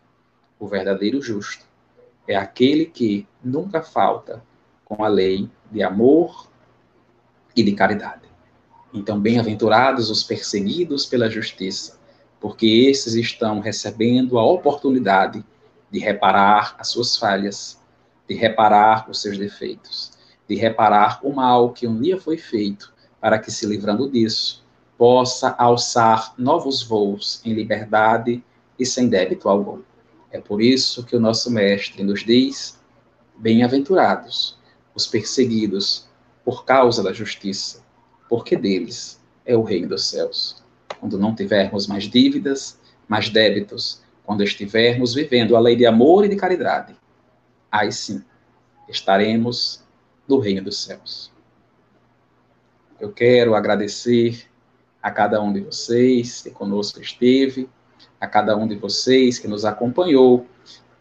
O 0.60 0.68
verdadeiro 0.68 1.22
justo 1.22 1.64
é 2.28 2.36
aquele 2.36 2.84
que 2.84 3.26
nunca 3.42 3.80
falta 3.80 4.44
com 4.84 5.02
a 5.02 5.08
lei 5.08 5.48
de 5.72 5.82
amor 5.82 6.50
e 7.56 7.62
de 7.62 7.72
caridade. 7.72 8.28
Então, 8.92 9.18
bem-aventurados 9.18 10.10
os 10.10 10.22
perseguidos 10.22 11.06
pela 11.06 11.30
justiça, 11.30 11.98
porque 12.38 12.66
esses 12.66 13.14
estão 13.14 13.60
recebendo 13.60 14.38
a 14.38 14.44
oportunidade 14.44 15.42
de 15.90 15.98
reparar 15.98 16.76
as 16.78 16.88
suas 16.88 17.16
falhas, 17.16 17.80
de 18.28 18.34
reparar 18.34 19.08
os 19.08 19.22
seus 19.22 19.38
defeitos, 19.38 20.12
de 20.46 20.56
reparar 20.56 21.20
o 21.22 21.32
mal 21.32 21.72
que 21.72 21.86
um 21.86 21.98
dia 21.98 22.20
foi 22.20 22.36
feito, 22.36 22.92
para 23.18 23.38
que, 23.38 23.50
se 23.50 23.64
livrando 23.64 24.10
disso, 24.10 24.62
possa 24.98 25.54
alçar 25.58 26.34
novos 26.36 26.82
voos 26.82 27.40
em 27.46 27.54
liberdade 27.54 28.44
e 28.78 28.84
sem 28.84 29.08
débito 29.08 29.48
algum. 29.48 29.80
É 30.30 30.40
por 30.40 30.62
isso 30.62 31.04
que 31.04 31.16
o 31.16 31.20
nosso 31.20 31.50
Mestre 31.50 32.02
nos 32.02 32.24
diz: 32.24 32.78
Bem-aventurados 33.36 34.58
os 34.94 35.06
perseguidos 35.06 36.08
por 36.44 36.64
causa 36.64 37.02
da 37.02 37.12
justiça, 37.12 37.84
porque 38.28 38.56
deles 38.56 39.20
é 39.44 39.56
o 39.56 39.62
reino 39.62 39.88
dos 39.88 40.08
céus. 40.08 40.62
Quando 40.98 41.18
não 41.18 41.34
tivermos 41.34 41.86
mais 41.86 42.04
dívidas, 42.04 42.78
mais 43.08 43.28
débitos, 43.28 44.02
quando 44.24 44.44
estivermos 44.44 45.14
vivendo 45.14 45.56
a 45.56 45.60
lei 45.60 45.74
de 45.74 45.86
amor 45.86 46.24
e 46.24 46.28
de 46.28 46.36
caridade, 46.36 46.94
aí 47.70 47.90
sim 47.90 48.22
estaremos 48.88 49.82
no 50.28 50.38
reino 50.38 50.62
dos 50.62 50.82
céus. 50.82 51.32
Eu 53.00 53.12
quero 53.12 53.54
agradecer 53.54 54.46
a 55.02 55.10
cada 55.10 55.40
um 55.40 55.52
de 55.52 55.60
vocês 55.60 56.42
que 56.42 56.50
conosco 56.50 57.00
esteve, 57.00 57.68
a 58.20 58.26
cada 58.26 58.56
um 58.56 58.68
de 58.68 58.76
vocês 58.76 59.38
que 59.38 59.48
nos 59.48 59.64
acompanhou 59.64 60.46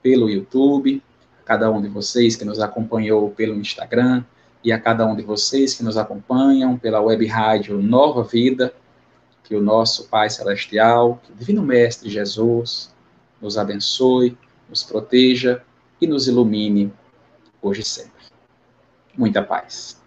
pelo 0.01 0.29
YouTube, 0.29 1.03
a 1.41 1.43
cada 1.43 1.69
um 1.69 1.81
de 1.81 1.89
vocês 1.89 2.35
que 2.35 2.45
nos 2.45 2.59
acompanhou 2.59 3.29
pelo 3.31 3.55
Instagram, 3.55 4.23
e 4.63 4.71
a 4.71 4.79
cada 4.79 5.05
um 5.05 5.15
de 5.15 5.21
vocês 5.21 5.73
que 5.75 5.83
nos 5.83 5.97
acompanham 5.97 6.77
pela 6.77 7.01
web 7.01 7.25
rádio 7.25 7.81
Nova 7.81 8.23
Vida, 8.23 8.73
que 9.43 9.55
o 9.55 9.61
nosso 9.61 10.07
Pai 10.09 10.29
Celestial, 10.29 11.19
que 11.23 11.31
o 11.31 11.35
Divino 11.35 11.61
Mestre 11.61 12.09
Jesus, 12.09 12.93
nos 13.41 13.57
abençoe, 13.57 14.37
nos 14.69 14.83
proteja 14.83 15.63
e 15.99 16.07
nos 16.07 16.27
ilumine 16.27 16.93
hoje 17.61 17.81
e 17.81 17.85
sempre. 17.85 18.11
Muita 19.17 19.41
paz. 19.41 19.98